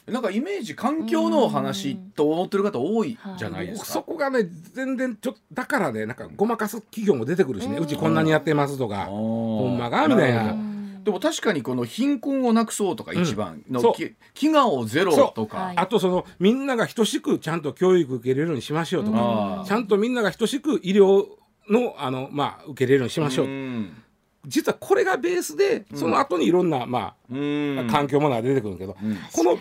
[0.08, 3.86] なんかイメージ環境のお話と思ってる方多いじゃないですか。
[3.86, 7.78] そこがね全然ちょっとだからねなんかごまかす企業も出てくるしね。
[7.78, 9.06] うちこんなにやってますとか。
[9.06, 10.74] ほほんまかみたいな。
[11.04, 15.78] でも確かにこの貧困をなくそうとか一番の、飢餓をゼロとか、はい。
[15.78, 21.26] あとそのみんなが等しくちゃんと教育受けれるようにしましょうとか、ちゃんとみんなが等しく医療
[21.70, 24.02] のあの、まあ、受けれるようにしましょう、ん。
[24.46, 27.80] 実はこれがベースでその後にいろんな、まうん。
[27.80, 29.18] あ、環境ものが出てくるけど、うん。
[29.34, 29.58] この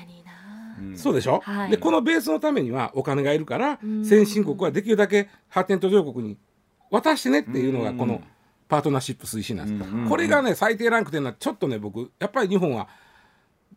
[0.97, 1.71] そうでしょ、はい。
[1.71, 4.05] でこのベースのためにはお金がいるからん。
[4.05, 6.37] 先進国はできるだけ発展途上国に
[6.91, 8.25] 渡してねっていうのがこのうん。
[8.69, 10.09] パートナーシップ推進なんです、うん。
[10.09, 12.89] これがね最低ランクっていうのはちょっとね僕やっぱり日本は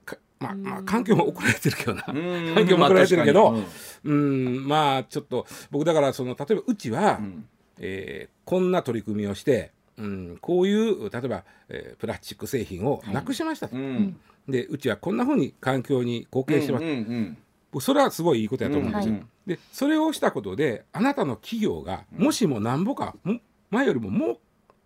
[0.06, 2.56] かまあ、まあ環境も怒られてるけどな、うん。
[2.56, 3.62] 環境も怒られてるけど、
[4.06, 4.66] うん。
[4.66, 7.45] まあちょっと僕だからその例えばうちは、にうん。
[7.80, 14.18] えーこんな取り組みをして、うん、こういう例えば、えープラスチック製品をなくしましたと、うん
[14.48, 17.38] でうちはこんなふうに環境に貢献してます、うんうん
[17.72, 19.14] 僕それはすごいいいことやと思うんですよ。
[19.16, 19.28] うんはい。
[19.48, 23.39] でそれをしたことであなたの企業がもしもなんぼかも
[23.70, 24.38] 前よりももう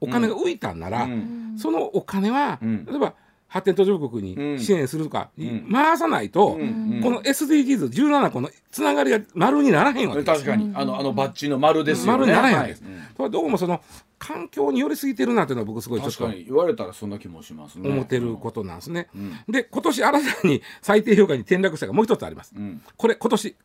[0.01, 1.55] お金が浮いたんなら、うん。
[1.55, 2.85] そのお金は、うん。
[2.85, 3.13] 例えば
[3.49, 4.55] 発展途上国うん。
[4.55, 5.69] に支援するとか、ん。
[5.71, 10.43] 回さないと、この SDGs17 個のつながりが丸にならへんわけです。
[10.43, 10.71] 確かに。
[10.75, 12.19] あのあのバッジの丸ですよね。
[12.19, 12.83] 丸にならへんわけです。
[13.17, 13.31] はい。
[13.31, 13.81] どうもその
[14.19, 16.45] 環境に寄りすぎてるなっていうのは僕すごいちょっと確かに。
[16.45, 17.89] 言われたらそんな気もしますね。
[17.89, 19.07] 思ってることなんですね。
[19.15, 19.33] うん。
[19.51, 22.53] で今年新たに最低評価に転落したがもう一つあります。
[22.55, 22.81] うん。
[22.97, 23.55] これ今年。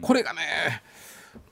[0.00, 0.40] これがね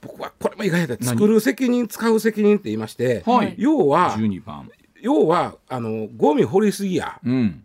[0.01, 1.15] 僕はこれも意外だった何？
[1.15, 3.55] 作る責任使う責任って言いまして、はい。
[3.57, 4.71] 要は12番。
[5.01, 7.63] 要はあのゴミ掘りすぎや、うん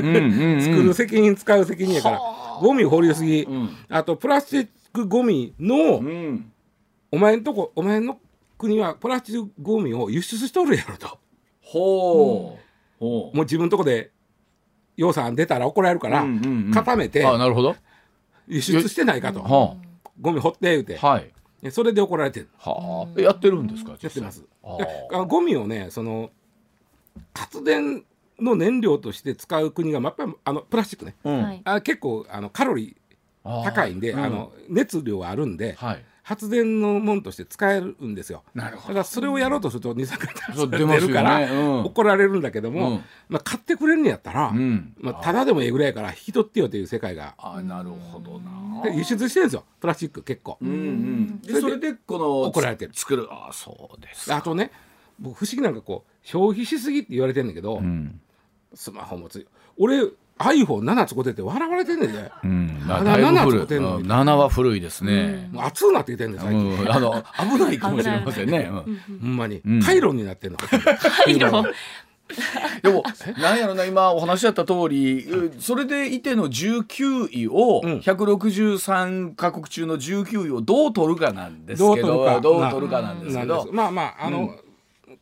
[0.00, 2.20] 作る責任使う責任やから、
[2.60, 3.70] ゴミ掘りすぎ、ん。
[3.88, 6.52] あとプラスチックゴミの、うん。
[7.10, 8.18] お前んとこお前の
[8.58, 11.18] 国はプラスチックゴミを輸出しとるやろと。
[11.62, 12.98] ほう。
[12.98, 13.36] ほう。
[13.36, 14.10] もう自分のとこで
[14.96, 16.70] 予算出たら怒られるから、うんうんうん。
[16.72, 17.76] 固めてあなるほど。
[18.46, 19.76] 輸出してないかと、は
[20.20, 21.30] ゴミ掘って言うて、あはい。
[21.62, 23.20] でそれで怒られてるはあ。
[23.20, 24.44] やってるんですかやってます。
[25.28, 26.30] ゴミをねその
[27.34, 28.04] 発電
[28.40, 31.16] の燃料として使う国がやっぱりあのプラスチックね。
[31.24, 31.42] うん。
[31.42, 31.60] はい。
[31.64, 32.96] あ結構あのカロリ
[33.44, 33.62] あー。
[33.62, 34.20] ー高いんで、うん。
[34.20, 36.04] あの熱量があるんで、はい。
[36.22, 38.42] 発電のもんとして使えるんですよ。
[38.54, 38.88] なるほど。
[38.88, 41.84] だからそれをやろうとすると二酸化炭素出るから、うん。
[41.84, 43.04] 怒られるんだけども、うん。
[43.30, 44.94] まあ、買ってくれるんやったら、うん。
[45.00, 47.34] まあ、ただでもええぐらいやから引き取ってよという世界が。
[47.38, 48.82] あなるほどな。
[48.82, 49.64] で輸出してるんですよ。
[49.80, 50.58] プラスチック結構。
[50.60, 51.40] うんうん。
[51.40, 52.92] でそれでそれでこの怒られてる。
[52.94, 53.26] 作る。
[53.30, 54.70] あそうですあとね
[55.18, 58.20] 僕不思議なんかこう消費しすぎって言われてんだけど、うん
[58.74, 59.46] スマホもつい
[59.76, 60.02] 俺
[60.38, 62.82] iPhone7 使ってて笑われてんねんで、うん。
[62.86, 63.66] まだだいぶ7古い。
[63.66, 65.48] 使っうん7は古いですね。
[65.52, 66.92] もう熱うなってきてんねん最近、うん。
[66.92, 67.24] あの
[67.58, 68.70] 危ないかもしれませんね。
[68.70, 69.20] うん。
[69.20, 69.82] ほんまに、うん。
[69.82, 70.58] カイロンになってんの。
[70.58, 71.66] はいロン。
[72.82, 73.02] でも
[73.40, 77.98] なんやろな今お話しあった通りうそれでいての19位を、うん。
[77.98, 82.40] 163カ国中の19位をどう取るかなんですけどどう取るか。
[82.40, 83.68] どう取るかなんですけど。
[83.72, 84.54] まあまああの、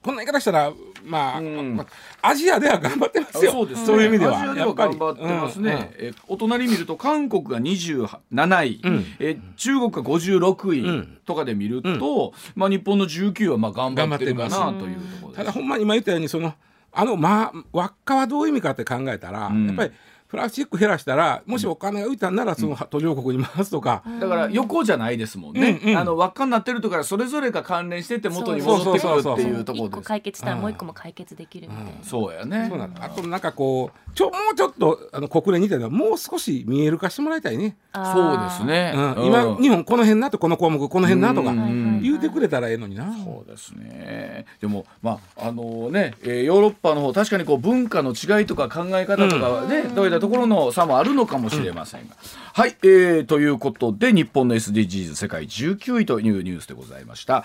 [0.03, 0.72] こんな言い方したら
[1.07, 1.76] まあ、うん。
[1.76, 1.84] ま
[2.22, 3.52] あアジアでは頑張ってますよ。
[3.52, 3.86] そうですね。
[3.86, 4.38] そういう意味では。
[4.38, 5.70] アジアでは頑張ってますね。
[5.70, 9.04] やっぱりえお隣見ると韓国が27位、うん。
[9.18, 11.18] え中国が56位うん。
[11.24, 15.36] とかで見ると、まあ日本の19はまあ頑張ってるかなというところです。
[15.36, 16.54] ただほんまに今言ったようにその
[16.92, 19.66] あのまあ輪っかはどういう意味かって考えたら、うん。
[19.66, 19.92] やっぱり
[20.28, 25.80] プラスチック減らしたらもしお金が浮いたんならその途上国に回すとか、だから横じゃないですもんね。
[25.82, 30.02] うんうんあの輪っかになってるとからそれぞれが関連してて元に戻ってくるっていうところです。
[30.02, 31.90] 解決したらもう一個も解決できるみたいな。
[32.02, 32.66] そうやね。
[32.68, 38.64] そうなんだあとなんかこうちょもうちょっとあの国連にいたのはもう少し見える化してもらいたいね、あそうーです。
[38.64, 38.92] ね。
[38.94, 43.12] うん今日本この辺なとこの項目この辺なとかうん言うてくれたらええのにな。
[43.24, 44.46] そうですね。
[44.60, 52.16] でもまああのね、えーヨーロッパの方確かにこう文化の違いとか考え方とかはね、どういったところの差もあるのかもしれませんが、
[52.52, 57.44] はい、えー、ということで日本の SDGs 世界19位というニュースでございました。